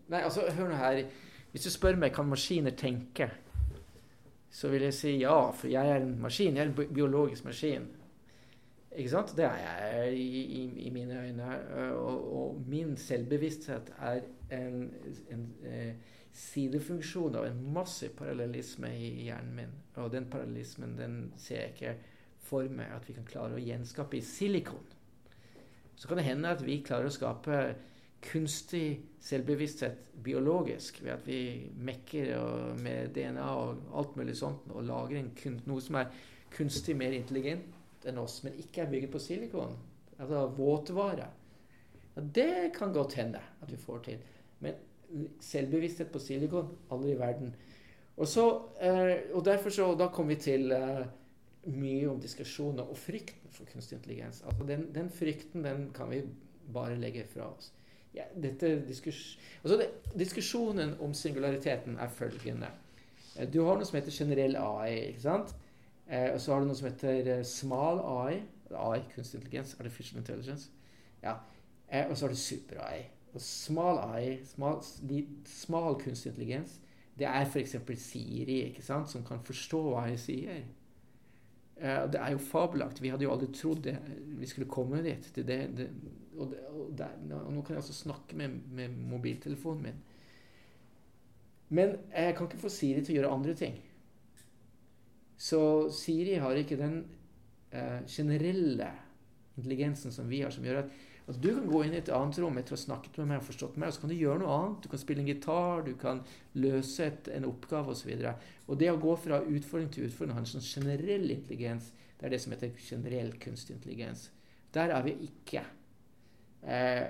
Nei, 0.07 0.21
altså, 0.21 0.47
hør 0.55 0.71
nå 0.71 0.79
her. 0.79 1.03
Hvis 1.51 1.67
du 1.67 1.71
spør 1.71 1.99
meg 1.99 2.13
kan 2.15 2.27
maskiner 2.27 2.75
tenke, 2.77 3.29
så 4.51 4.71
vil 4.71 4.87
jeg 4.87 4.95
si 4.95 5.13
ja, 5.21 5.37
for 5.51 5.69
jeg 5.71 5.91
er 5.91 6.01
en 6.01 6.17
maskin. 6.21 6.57
Jeg 6.57 6.65
er 6.65 6.71
en 6.71 6.93
biologisk 6.93 7.45
maskin. 7.45 7.87
Ikke 8.97 9.09
sant? 9.09 9.33
Det 9.37 9.45
er 9.45 9.57
jeg 9.61 10.13
i, 10.17 10.41
i, 10.41 10.61
i 10.87 10.89
mine 10.89 11.21
øyne. 11.21 11.49
Og, 11.93 12.37
og, 12.37 12.61
min 12.67 12.97
selvbevissthet 12.97 13.91
er 13.99 14.21
en, 14.51 14.93
en 15.31 15.43
eh, 15.65 15.93
sidefunksjon 16.33 17.35
av 17.35 17.45
en 17.49 17.59
massiv 17.73 18.15
parallellisme 18.17 18.89
i 18.97 19.11
hjernen 19.27 19.55
min. 19.55 19.75
Og 19.95 20.11
den 20.11 20.29
parallellismen 20.31 20.97
den 20.97 21.19
ser 21.37 21.61
jeg 21.61 21.75
ikke 21.75 21.95
for 22.47 22.69
meg 22.71 22.93
at 22.95 23.05
vi 23.09 23.17
kan 23.17 23.27
klare 23.27 23.57
å 23.57 23.61
gjenskape 23.61 24.17
i 24.17 24.23
silikon. 24.25 24.96
Så 25.97 26.07
kan 26.07 26.19
det 26.19 26.27
hende 26.27 26.53
at 26.53 26.61
vi 26.65 26.79
klarer 26.85 27.09
å 27.09 27.13
skape 27.13 27.61
kunstig 28.21 28.99
selvbevissthet 29.21 30.11
biologisk 30.23 31.01
ved 31.03 31.13
at 31.13 31.27
vi 31.27 31.41
mekker 31.85 32.31
med 32.81 33.13
DNA 33.15 33.45
og 33.45 33.81
alt 33.97 34.15
mulig 34.17 34.37
sånt 34.37 34.69
og 34.73 34.85
lager 34.87 35.25
kun, 35.37 35.59
noe 35.69 35.83
som 35.83 35.99
er 36.01 36.13
kunstig 36.53 36.95
mer 36.97 37.13
intelligent 37.17 38.05
enn 38.07 38.21
oss, 38.21 38.39
men 38.45 38.55
ikke 38.61 38.83
er 38.83 38.91
bygget 38.91 39.13
på 39.13 39.21
silikon. 39.21 39.73
Altså 40.17 40.45
våtvare. 40.57 41.27
Ja, 42.15 42.21
det 42.21 42.71
kan 42.77 42.93
godt 42.93 43.17
hende 43.19 43.41
at 43.61 43.71
vi 43.71 43.77
får 43.81 44.03
til. 44.05 44.21
Men 44.63 44.77
selvbevissthet 45.43 46.11
på 46.13 46.21
silikon 46.21 46.71
aldri 46.91 47.13
i 47.13 47.19
verden. 47.19 47.53
Og, 48.17 48.25
så, 48.27 48.45
eh, 48.81 49.29
og 49.33 49.45
derfor 49.45 49.73
så, 49.73 49.91
da 49.97 50.07
kom 50.13 50.29
vi 50.31 50.39
til 50.41 50.71
eh, 50.73 51.03
mye 51.67 52.07
om 52.09 52.19
diskusjoner 52.21 52.87
og 52.87 52.97
frykten 52.99 53.51
for 53.53 53.69
kunstig 53.71 53.97
intelligens. 53.97 54.41
Altså 54.45 54.67
den, 54.67 54.87
den, 54.95 55.09
frykten 55.13 55.65
den 55.65 55.89
kan 55.95 56.09
vi 56.11 56.21
bare 56.73 56.97
legge 56.99 57.25
fra 57.27 57.51
oss. 57.51 57.71
Ja, 58.15 58.23
diskus, 58.37 59.37
altså 59.63 59.77
det, 59.77 59.89
diskusjonen 60.17 60.95
om 61.03 61.13
singulariteten 61.13 61.97
er 62.01 62.09
følgende. 62.09 62.71
Eh, 63.35 63.47
du 63.53 63.61
har 63.65 63.77
noe 63.77 63.85
som 63.85 63.99
heter 63.99 64.15
generell 64.15 64.57
AI. 64.57 65.09
ikke 65.11 65.25
sant? 65.27 65.53
Eh, 66.07 66.31
og 66.33 66.41
så 66.41 66.53
har 66.53 66.63
du 66.63 66.69
noe 66.69 66.79
som 66.79 66.89
heter 66.89 67.33
eh, 67.35 67.43
smal 67.45 68.01
AI. 68.01 68.41
AI, 68.71 69.03
kunstig 69.13 69.41
intelligens, 69.41 69.75
artificial 69.79 70.19
intelligence. 70.21 70.71
Ja. 71.23 71.37
Eh, 71.91 72.09
og 72.09 72.17
så 72.17 72.25
har 72.25 72.33
du 72.33 72.39
super-AI. 72.39 73.05
Og 73.33 73.41
smal 73.41 73.99
AI, 74.01 74.37
smal, 74.45 74.81
smal 75.45 75.99
kunstig 76.01 76.31
intelligens, 76.31 76.79
det 77.19 77.27
er 77.27 77.45
f.eks. 77.45 77.75
Siri, 77.95 78.61
ikke 78.69 78.83
sant, 78.85 79.09
som 79.09 79.23
kan 79.25 79.39
forstå 79.43 79.81
hva 79.89 80.07
jeg 80.11 80.19
sier. 80.21 80.65
Eh, 81.79 82.03
det 82.11 82.19
er 82.19 82.33
jo 82.33 82.41
fabelaktig. 82.41 83.03
Vi 83.05 83.11
hadde 83.13 83.27
jo 83.27 83.33
aldri 83.33 83.49
trodd 83.53 83.83
det, 83.85 83.97
vi 84.39 84.49
skulle 84.49 84.69
komme 84.69 85.01
dit. 85.05 85.29
Det, 85.35 85.57
det, 85.77 85.89
og, 86.37 86.53
og, 86.71 86.87
der, 86.97 87.17
og, 87.37 87.51
nå 87.53 87.61
kan 87.61 87.75
jeg 87.75 87.83
altså 87.83 87.97
snakke 87.97 88.37
med, 88.37 88.55
med, 88.73 88.95
mobiltelefonen 89.11 89.83
min. 89.83 89.99
Men 91.69 91.97
jeg 92.13 92.35
kan 92.35 92.47
ikke 92.47 92.63
få 92.63 92.71
Siri 92.71 93.03
til 93.03 93.17
å 93.17 93.19
gjøre 93.19 93.35
andre 93.35 93.53
ting. 93.59 93.75
Så 95.37 95.59
Siri 95.93 96.39
har 96.41 96.57
ikke 96.57 96.79
den 96.79 97.01
eh, 97.69 98.01
generelle 98.09 98.89
intelligensen 99.57 100.13
som 100.13 100.29
vi 100.29 100.41
har, 100.41 100.53
som 100.53 100.65
gjør 100.65 100.85
at 100.85 100.95
Altså, 101.27 101.41
du 101.43 101.49
kan 101.51 101.65
gå 101.67 101.79
inn 101.83 101.95
i 101.95 101.99
et 101.99 102.09
annet 102.15 102.37
rom 102.39 102.57
etter 102.59 102.71
å 102.71 102.77
ha 102.77 102.81
snakket 102.85 103.17
med 103.19 103.33
meg 103.33 103.41
og 103.41 103.47
forstått 103.49 103.75
meg, 103.75 103.89
og 103.89 103.95
så 103.95 104.03
kan 104.03 104.11
du 104.13 104.15
gjøre 104.15 104.39
noe 104.39 104.57
annet. 104.57 104.77
Du 104.85 104.91
kan 104.93 105.01
spille 105.01 105.23
en 105.23 105.27
gitar, 105.27 105.81
du 105.83 105.91
kan 105.99 106.21
løse 106.55 107.03
et, 107.03 107.27
en 107.35 107.47
oppgave 107.49 107.91
osv. 107.91 108.13
Og, 108.15 108.21
så 108.23 108.69
og 108.71 108.79
det 108.79 108.91
å 108.93 108.99
gå 109.01 109.15
fra 109.19 109.41
utfordring 109.43 109.89
til 109.91 110.07
utfordring 110.07 110.37
har 110.37 110.45
en 110.45 110.51
sånn 110.53 110.63
generell 110.63 111.27
intelligens. 111.35 111.89
Det 112.15 112.29
er 112.29 112.31
det 112.31 112.39
som 112.39 112.55
heter 112.55 112.79
generell 112.79 113.33
kunstig 113.43 113.75
intelligens. 113.75 114.29
Der 114.77 114.93
er 114.95 115.03
vi 115.03 115.17
ikke. 115.27 115.65
Eh, 116.63 117.03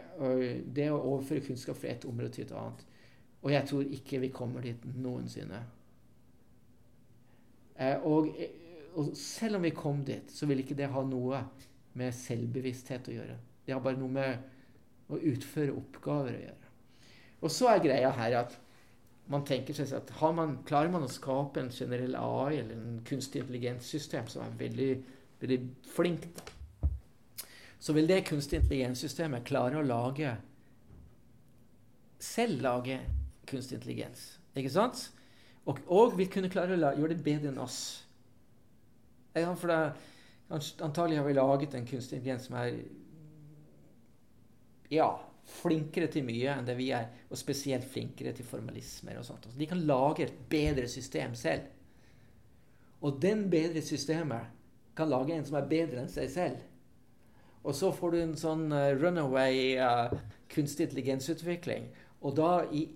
det 0.65 0.88
å 0.89 0.97
overføre 0.97 1.45
kunnskap 1.45 1.78
fra 1.78 1.93
et 1.93 2.07
område 2.09 2.39
til 2.39 2.47
et 2.47 2.53
annet. 2.57 2.82
Og 3.43 3.53
jeg 3.53 3.70
tror 3.70 3.97
ikke 3.99 4.22
vi 4.24 4.32
kommer 4.34 4.65
dit 4.65 4.88
noensinne. 4.97 5.59
Eh, 7.78 8.01
og, 8.01 8.34
og 8.97 9.13
selv 9.13 9.59
om 9.59 9.70
vi 9.70 9.76
kom 9.78 10.01
dit, 10.09 10.34
så 10.34 10.49
vil 10.49 10.65
ikke 10.65 10.78
det 10.82 10.89
ha 10.89 11.05
noe 11.05 11.43
med 11.97 12.18
selvbevissthet 12.18 13.11
å 13.13 13.15
gjøre. 13.20 13.38
Det 13.68 13.76
har 13.76 13.84
bare 13.84 13.99
noe 13.99 14.15
med 14.15 15.11
å 15.11 15.20
utføre 15.20 15.76
oppgaver 15.76 16.34
å 16.34 16.41
gjøre. 16.45 16.72
Og 17.43 17.53
så 17.53 17.70
er 17.70 17.84
greia 17.84 18.11
her 18.15 18.39
at 18.39 18.55
man 19.28 19.43
tenker 19.45 19.76
seg 19.76 19.91
at 19.97 20.11
man, 20.36 20.61
klarer 20.68 20.91
man 20.91 21.03
å 21.03 21.11
skape 21.11 21.59
en 21.59 21.72
generell 21.76 22.15
AI 22.15 22.61
eller 22.61 22.78
en 22.78 23.01
kunstig 23.05 23.43
intelligenssystem 23.43 24.30
som 24.32 24.45
er 24.45 24.55
veldig, 24.61 24.91
veldig 25.41 25.59
flink, 25.91 26.30
så 27.78 27.93
vil 27.93 28.07
det 28.09 28.24
kunstig 28.26 28.61
intelligenssystemet 28.61 29.45
klare 29.45 29.82
å 29.82 29.86
lage 29.86 30.32
selv 32.24 32.63
lage 32.63 32.97
kunstig 33.47 33.78
intelligens. 33.78 34.39
Ikke 34.57 34.72
sant? 34.74 35.09
Og, 35.68 35.80
og 35.91 36.15
vil 36.18 36.30
kunne 36.32 36.49
klare 36.49 36.76
å 36.76 36.93
gjøre 36.97 37.13
det 37.13 37.24
bedre 37.26 37.51
enn 37.51 37.61
oss. 37.61 37.82
For 39.36 39.70
det, 39.70 39.82
antagelig 40.82 41.20
har 41.20 41.28
vi 41.28 41.36
laget 41.38 41.76
en 41.78 41.86
kunstig 41.86 42.18
intelligens 42.18 42.47
som 42.47 42.57
er 42.57 42.80
ja, 44.91 45.09
flinkere 45.47 46.09
til 46.11 46.25
mye 46.27 46.53
enn 46.57 46.67
det 46.67 46.75
vi 46.77 46.89
er, 46.95 47.09
og 47.31 47.39
spesielt 47.39 47.88
flinkere 47.88 48.33
til 48.35 48.47
formalismer 48.47 49.19
og 49.19 49.25
sånt. 49.27 49.47
Altså, 49.47 49.59
de 49.59 49.69
kan 49.69 49.83
lage 49.89 50.27
et 50.27 50.39
bedre 50.49 50.88
system 50.91 51.35
selv. 51.35 51.67
Og 53.01 53.21
den 53.21 53.45
bedre 53.49 53.81
systemet 53.85 54.53
kan 54.97 55.09
lage 55.09 55.35
en 55.35 55.45
som 55.45 55.59
er 55.59 55.69
bedre 55.69 56.01
enn 56.01 56.11
seg 56.11 56.31
selv. 56.33 56.63
Og 57.67 57.75
så 57.75 57.91
får 57.93 58.13
du 58.13 58.17
en 58.21 58.38
sånn 58.39 58.69
uh, 58.71 58.93
runaway 58.95 59.75
uh, 59.75 60.13
kunstig 60.51 60.88
intelligensutvikling. 60.88 61.89
Og 62.25 62.38
da, 62.39 62.51
i 62.71 62.88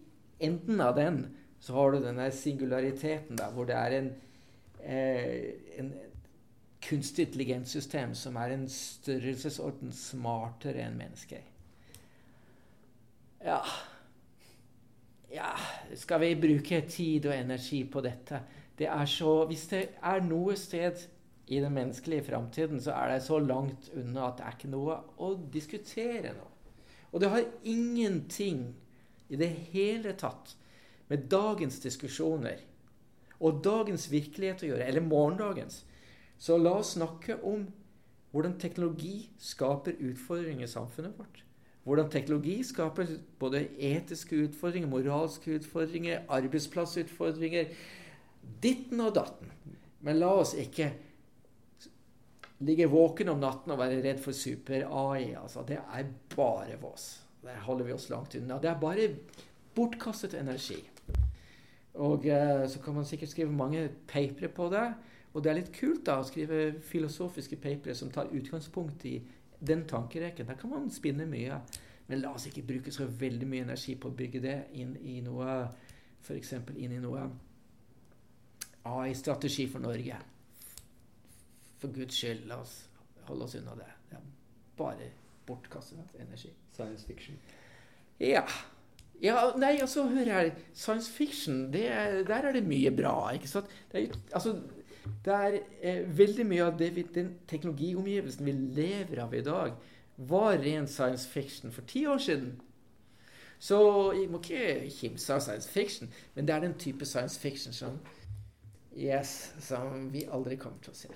enden 0.41 0.81
av 0.81 0.95
den, 0.97 1.25
så 1.61 1.75
har 1.77 1.91
du 1.91 2.01
denne 2.01 2.29
singulariteten, 2.33 3.37
da, 3.37 3.51
hvor 3.53 3.67
det 3.69 3.75
er 3.77 3.97
en, 3.99 4.07
eh, 4.81 5.51
en 5.77 5.91
kunstig 6.81 7.27
intelligenssystem 7.27 8.15
som 8.17 8.39
er 8.41 8.55
en 8.55 8.65
størrelsesorden 8.65 9.93
smartere 9.93 10.81
enn 10.87 10.97
mennesker. 10.97 11.43
Ja 13.45 13.61
Ja, 15.31 15.55
skal 15.95 16.19
vi 16.19 16.35
bruke 16.35 16.81
tid 16.89 17.25
og 17.25 17.35
energi 17.35 17.83
på 17.87 18.01
dette? 18.03 18.41
Det 18.77 18.87
er 18.87 19.05
så, 19.05 19.45
Hvis 19.47 19.67
det 19.71 19.89
er 20.03 20.23
noe 20.25 20.55
sted 20.59 21.07
i 21.47 21.59
den 21.59 21.73
menneskelige 21.73 22.23
framtiden, 22.23 22.81
så 22.81 22.91
er 22.91 23.13
det 23.13 23.23
så 23.23 23.39
langt 23.39 23.89
unna 23.95 24.27
at 24.27 24.37
det 24.37 24.45
er 24.45 24.57
ikke 24.57 24.71
noe 24.71 24.97
å 25.17 25.33
diskutere 25.53 26.33
nå. 26.35 26.47
Og 27.11 27.19
det 27.19 27.29
har 27.29 27.47
ingenting 27.67 28.75
i 29.29 29.39
det 29.39 29.49
hele 29.73 30.13
tatt 30.13 30.55
med 31.11 31.27
dagens 31.31 31.79
diskusjoner 31.83 32.61
og 33.39 33.63
dagens 33.65 34.07
virkelighet 34.11 34.63
å 34.63 34.69
gjøre, 34.71 34.87
eller 34.87 35.03
morgendagens. 35.03 35.81
Så 36.37 36.57
la 36.57 36.77
oss 36.79 36.95
snakke 36.95 37.39
om 37.43 37.65
hvordan 38.31 38.59
teknologi 38.59 39.29
skaper 39.39 39.99
utfordringer 39.99 40.67
i 40.67 40.71
samfunnet 40.71 41.17
vårt. 41.19 41.43
Hvordan 41.83 42.11
teknologi 42.13 42.59
skaper 42.63 43.15
både 43.41 43.63
etiske 43.81 44.37
utfordringer, 44.45 44.89
moralske 44.89 45.55
utfordringer, 45.57 46.27
arbeidsplassutfordringer. 46.29 47.71
Ditten 48.61 49.01
og 49.01 49.15
datten. 49.15 49.49
Men 50.05 50.19
la 50.21 50.29
oss 50.41 50.53
ikke 50.57 50.91
ligge 52.61 52.89
våken 52.89 53.33
om 53.33 53.41
natten 53.41 53.73
og 53.73 53.81
være 53.81 54.01
redd 54.05 54.21
for 54.21 54.37
super-AI. 54.37 55.33
Altså, 55.41 55.65
det 55.67 55.79
er 55.81 56.13
bare 56.35 56.77
vås. 56.81 57.09
Der 57.41 57.57
holder 57.65 57.85
vi 57.85 57.93
oss 57.97 58.09
langt 58.09 58.35
unna. 58.37 58.59
Det 58.61 58.69
er 58.69 58.81
bare 58.81 59.09
bortkastet 59.75 60.37
energi. 60.37 60.77
Og 61.93 62.25
eh, 62.29 62.67
så 62.69 62.79
kan 62.79 62.93
man 62.93 63.05
sikkert 63.05 63.29
skrive 63.29 63.51
mange 63.51 63.89
papere 64.07 64.47
på 64.47 64.69
det. 64.69 64.93
Og 65.33 65.43
det 65.43 65.49
er 65.49 65.59
litt 65.61 65.73
kult 65.73 66.05
da 66.05 66.19
å 66.19 66.27
skrive 66.27 66.75
filosofiske 66.85 67.57
papere 67.61 67.95
som 67.95 68.11
tar 68.11 68.31
utgangspunkt 68.35 69.05
i 69.09 69.17
den 69.67 69.85
tankerekken, 69.87 70.47
der 70.47 70.57
kan 70.59 70.69
man 70.69 70.89
spinne 70.91 71.25
mye. 71.29 71.61
Men 72.07 72.21
la 72.21 72.33
oss 72.35 72.47
ikke 72.49 72.65
bruke 72.67 72.91
så 72.91 73.05
veldig 73.07 73.47
mye 73.47 73.65
energi 73.67 73.95
på 73.95 74.09
å 74.09 74.17
bygge 74.17 74.41
det 74.43 74.57
inn 74.81 74.97
i 75.07 75.21
noe 75.23 75.53
F.eks. 76.21 76.53
inn 76.75 76.91
i 76.97 76.99
noe 77.01 77.23
AI-strategi 78.89 79.67
for 79.69 79.83
Norge. 79.83 80.17
For 81.81 81.93
Guds 81.93 82.17
skyld, 82.17 82.45
la 82.49 82.59
oss 82.61 82.75
holde 83.29 83.47
oss 83.47 83.55
unna 83.57 83.77
det. 83.77 83.89
Det 84.09 84.17
er 84.19 84.27
bare 84.77 85.09
bortkastet 85.47 86.19
energi. 86.19 86.51
Science 86.75 87.07
fiction. 87.07 87.39
Ja. 88.21 88.43
Ja, 89.21 89.51
nei, 89.61 89.75
altså, 89.81 90.07
hør 90.09 90.29
her. 90.33 90.51
Science 90.73 91.11
fiction, 91.13 91.67
det, 91.73 91.85
der 92.27 92.47
er 92.49 92.57
det 92.57 92.63
mye 92.65 92.91
bra. 92.93 93.15
ikke 93.37 93.49
sant? 93.49 93.69
Det 93.91 94.01
er, 94.01 94.21
altså, 94.33 94.55
det 95.25 95.33
er 95.33 95.59
eh, 95.81 96.17
veldig 96.17 96.45
mye 96.45 96.65
av 96.65 96.77
det 96.79 96.91
vi, 96.95 97.05
den 97.15 97.33
teknologiomgivelsen 97.49 98.45
vi 98.45 98.51
lever 98.51 99.23
av 99.23 99.33
i 99.33 99.43
dag, 99.45 99.73
var 100.17 100.57
ren 100.61 100.87
science 100.87 101.29
fiction 101.29 101.71
for 101.71 101.81
ti 101.87 102.05
år 102.07 102.17
siden. 102.17 102.59
Så 103.59 103.77
jeg 104.17 104.29
må 104.29 104.41
ikke 104.41 104.89
kimse 104.89 105.33
av 105.33 105.41
science 105.41 105.69
fiction, 105.69 106.09
men 106.35 106.47
det 106.47 106.55
er 106.55 106.65
den 106.65 106.73
type 106.77 107.05
science 107.05 107.39
fiction 107.39 107.73
som 107.73 107.99
Yes, 108.97 109.53
som 109.59 110.09
vi 110.11 110.25
aldri 110.27 110.57
kommer 110.59 110.81
til 110.83 110.91
å 110.91 110.95
se. 110.95 111.07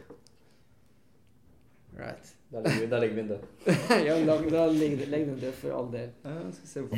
Right. 1.97 2.29
Da 2.51 2.61
legger 2.63 3.15
vi, 3.15 3.21
den 3.21 3.27
død. 3.27 3.43
ja, 4.07 4.15
da 4.25 4.65
legger 4.71 5.11
legg 5.11 5.27
den 5.27 5.39
død 5.41 5.53
for 5.59 5.75
all 5.75 5.91
del. 5.91 6.09
Ja, 6.23 6.37
skal 6.55 6.67
se 6.71 6.85
på. 6.87 6.95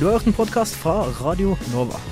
Du 0.00 0.06
har 0.06 0.12
hørt 0.12 0.26
en 0.26 0.32
podkast 0.32 0.74
fra 0.76 1.02
Radio 1.20 1.56
Nova. 1.74 2.11